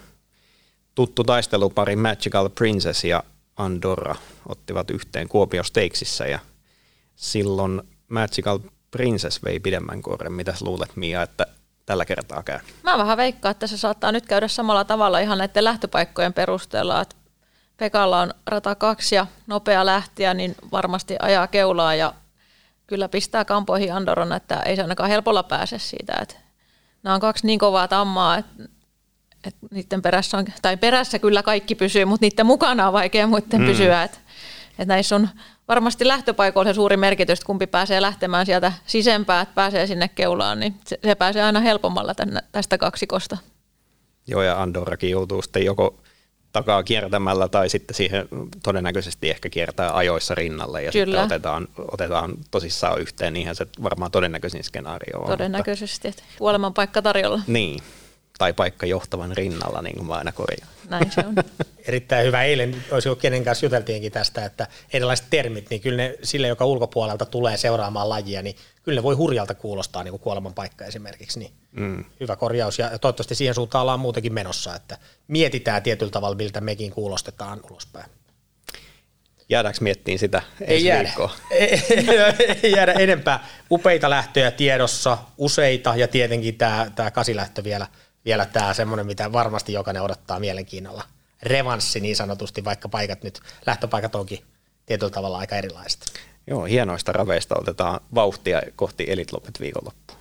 tuttu 0.95 1.25
taistelupari 1.25 1.97
Magical 1.97 2.49
Princess 2.49 3.05
ja 3.05 3.23
Andorra 3.57 4.15
ottivat 4.49 4.91
yhteen 4.91 5.29
Kuopio 5.29 5.63
Stakesissa 5.63 6.27
ja 6.27 6.39
silloin 7.17 7.83
Magical 8.09 8.59
Princess 8.91 9.45
vei 9.45 9.61
pidemmän 9.61 10.03
korren. 10.03 10.33
Mitäs 10.33 10.63
luulet 10.63 10.97
Mia, 10.97 11.23
että 11.23 11.47
tällä 11.87 12.05
kertaa 12.05 12.43
käy? 12.43 12.59
Mä 12.83 12.99
vähän 12.99 13.17
veikkaan, 13.17 13.51
että 13.51 13.67
se 13.67 13.77
saattaa 13.77 14.13
nyt 14.13 14.27
käydä 14.27 14.49
samalla 14.49 14.85
tavalla 14.85 15.19
ihan 15.19 15.39
näiden 15.39 15.65
lähtöpaikkojen 15.65 16.33
perusteella, 16.33 17.01
että 17.01 17.17
Pekalla 17.77 18.21
on 18.21 18.35
rata 18.47 18.75
kaksi 18.75 19.15
ja 19.15 19.27
nopea 19.47 19.87
lähtiä, 19.87 20.35
niin 20.35 20.55
varmasti 20.73 21.17
ajaa 21.21 21.47
keulaa 21.47 21.95
ja 21.95 22.15
kyllä 22.93 23.09
pistää 23.09 23.45
kampoihin 23.45 23.95
Andoron, 23.95 24.33
että 24.33 24.61
ei 24.61 24.77
se 24.77 24.83
ainakaan 24.83 25.11
helpolla 25.11 25.43
pääse 25.43 25.79
siitä. 25.79 26.13
Että 26.23 26.35
nämä 27.03 27.15
on 27.15 27.21
kaksi 27.21 27.47
niin 27.47 27.59
kovaa 27.59 27.89
tammaa, 27.89 28.39
että, 28.39 28.53
että 29.45 29.67
niiden 29.71 30.03
perässä, 30.03 30.39
on, 30.39 30.45
tai 30.63 30.77
perässä 30.77 31.19
kyllä 31.19 31.43
kaikki 31.43 31.75
pysyy, 31.75 32.05
mutta 32.05 32.27
niiden 32.27 32.47
mukana 32.47 32.87
on 32.87 32.93
vaikea 32.93 33.27
muiden 33.27 33.61
mm. 33.61 33.67
pysyä. 33.67 34.03
Että, 34.03 34.19
että 34.71 34.85
näissä 34.85 35.17
on 35.17 35.29
varmasti 35.69 36.09
lähtöpaikoilla 36.09 36.71
se 36.71 36.75
suuri 36.75 36.97
merkitys, 36.97 37.39
että 37.39 37.47
kumpi 37.47 37.67
pääsee 37.67 38.03
lähtemään 38.03 38.47
sieltä 38.47 38.73
sisempää, 38.87 39.41
että 39.41 39.55
pääsee 39.55 39.87
sinne 39.87 40.09
keulaan, 40.09 40.61
niin 40.61 40.75
se, 40.87 40.99
se 41.05 41.15
pääsee 41.15 41.43
aina 41.43 41.61
helpommalla 41.61 42.15
tänne, 42.15 42.41
tästä 42.53 42.79
kaksikosta. 42.79 43.37
Joo, 44.27 44.43
ja 44.43 44.63
Andorrakin 44.63 45.11
joutuu 45.11 45.43
sitten 45.43 45.65
joko 45.65 46.03
takaa 46.53 46.83
kiertämällä 46.83 47.49
tai 47.49 47.69
sitten 47.69 47.95
siihen 47.95 48.29
todennäköisesti 48.63 49.31
ehkä 49.31 49.51
kiertää 49.51 49.97
ajoissa 49.97 50.35
rinnalle 50.35 50.83
ja 50.83 50.93
Kyllä. 50.93 51.05
sitten 51.05 51.25
otetaan, 51.25 51.69
otetaan 51.79 52.33
tosissaan 52.51 53.01
yhteen, 53.01 53.33
niinhän 53.33 53.57
se 53.57 53.67
varmaan 53.83 54.11
todennäköisin 54.11 54.65
skenaario 54.65 55.19
on. 55.19 55.27
Todennäköisesti, 55.27 56.09
että 56.09 56.23
kuoleman 56.39 56.75
paikka 56.75 57.03
tarjolla. 57.03 57.41
Niin, 57.47 57.81
tai 58.43 58.53
paikka 58.53 58.87
johtavan 58.87 59.37
rinnalla, 59.37 59.83
niin 59.83 59.97
kuin 59.97 60.07
mä 60.07 60.15
aina 60.15 60.33
korjaan. 60.33 60.69
Näin 60.89 61.11
se 61.11 61.21
on. 61.27 61.35
Erittäin 61.89 62.27
hyvä. 62.27 62.43
Eilen, 62.43 62.85
olisi 62.91 63.09
kenen 63.21 63.45
kanssa 63.45 63.67
juteltiinkin 63.67 64.13
tästä, 64.13 64.45
että 64.45 64.67
erilaiset 64.93 65.27
termit, 65.31 65.71
niin 65.71 65.81
kyllä 65.81 65.97
ne 65.97 66.15
sille, 66.23 66.49
joka 66.49 66.65
ulkopuolelta 66.65 67.27
tulee 67.27 67.57
seuraamaan 67.57 68.09
lajia, 68.09 68.43
niin 68.43 68.57
kyllä 68.83 68.99
ne 68.99 69.03
voi 69.03 69.15
hurjalta 69.15 69.55
kuulostaa 69.55 70.03
niin 70.05 70.13
kuin 70.13 70.21
kuoleman 70.21 70.55
paikka 70.55 70.85
esimerkiksi. 70.85 71.39
Niin 71.39 71.53
mm. 71.73 72.05
Hyvä 72.21 72.37
korjaus 72.37 72.79
ja 72.79 72.99
toivottavasti 72.99 73.35
siihen 73.35 73.55
suuntaan 73.55 73.83
ollaan 73.83 74.01
muutenkin 74.01 74.35
menossa, 74.35 74.75
että 74.75 74.99
mietitään 75.29 75.83
tietyllä 75.83 76.11
tavalla, 76.11 76.37
miltä 76.37 76.61
mekin 76.61 76.93
kuulostetaan 76.93 77.61
ulospäin. 77.71 78.11
Jäädäänkö 79.49 79.79
miettiin 79.81 80.19
sitä 80.19 80.43
ei 80.61 80.85
jäädä. 80.85 81.13
ei, 81.51 81.83
ei 82.63 82.73
jäädä 82.73 82.93
enempää. 82.93 83.47
Upeita 83.71 84.11
lähtöjä 84.11 84.51
tiedossa, 84.51 85.19
useita 85.39 85.97
ja 85.97 86.09
tietenkin 86.09 86.55
tämä, 86.55 86.91
tämä 86.95 87.11
kasilähtö 87.11 87.65
vielä, 87.65 87.87
vielä 88.25 88.47
tämä 88.47 88.75
semmoinen, 88.75 89.07
mitä 89.07 89.33
varmasti 89.33 89.73
jokainen 89.73 90.03
odottaa 90.03 90.41
mielenkiinnolla. 90.41 91.03
Revanssi 91.43 92.01
niin 92.01 92.17
sanotusti, 92.17 92.65
vaikka 92.65 92.89
paikat 92.89 93.23
nyt, 93.23 93.41
lähtöpaikat 93.67 94.15
onkin 94.15 94.39
tietyllä 94.87 95.11
tavalla 95.11 95.39
aika 95.39 95.57
erilaiset. 95.57 96.01
Joo, 96.47 96.65
hienoista 96.65 97.13
raveista 97.13 97.55
otetaan 97.59 98.01
vauhtia 98.15 98.63
kohti 98.77 99.05
Elitlopet 99.09 99.61
viikonloppuun. 99.61 100.19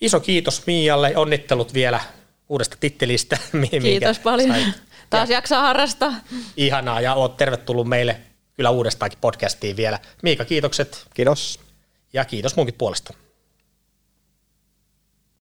Iso 0.00 0.20
kiitos 0.20 0.66
Mialle, 0.66 1.12
onnittelut 1.16 1.74
vielä 1.74 2.00
uudesta 2.48 2.76
tittelistä. 2.80 3.38
Kiitos 3.82 4.18
paljon. 4.18 4.50
Sait. 4.50 4.74
Taas 5.10 5.30
ja 5.30 5.36
jaksaa 5.36 5.62
harrastaa. 5.62 6.12
Ihanaa 6.56 7.00
ja 7.00 7.14
oot 7.14 7.36
tervetullut 7.36 7.88
meille 7.88 8.20
kyllä 8.56 8.70
uudestaankin 8.70 9.18
podcastiin 9.20 9.76
vielä. 9.76 9.98
Miika, 10.22 10.44
kiitokset. 10.44 11.06
Kiitos. 11.14 11.60
Ja 12.12 12.24
kiitos 12.24 12.56
munkin 12.56 12.74
puolesta. 12.74 13.14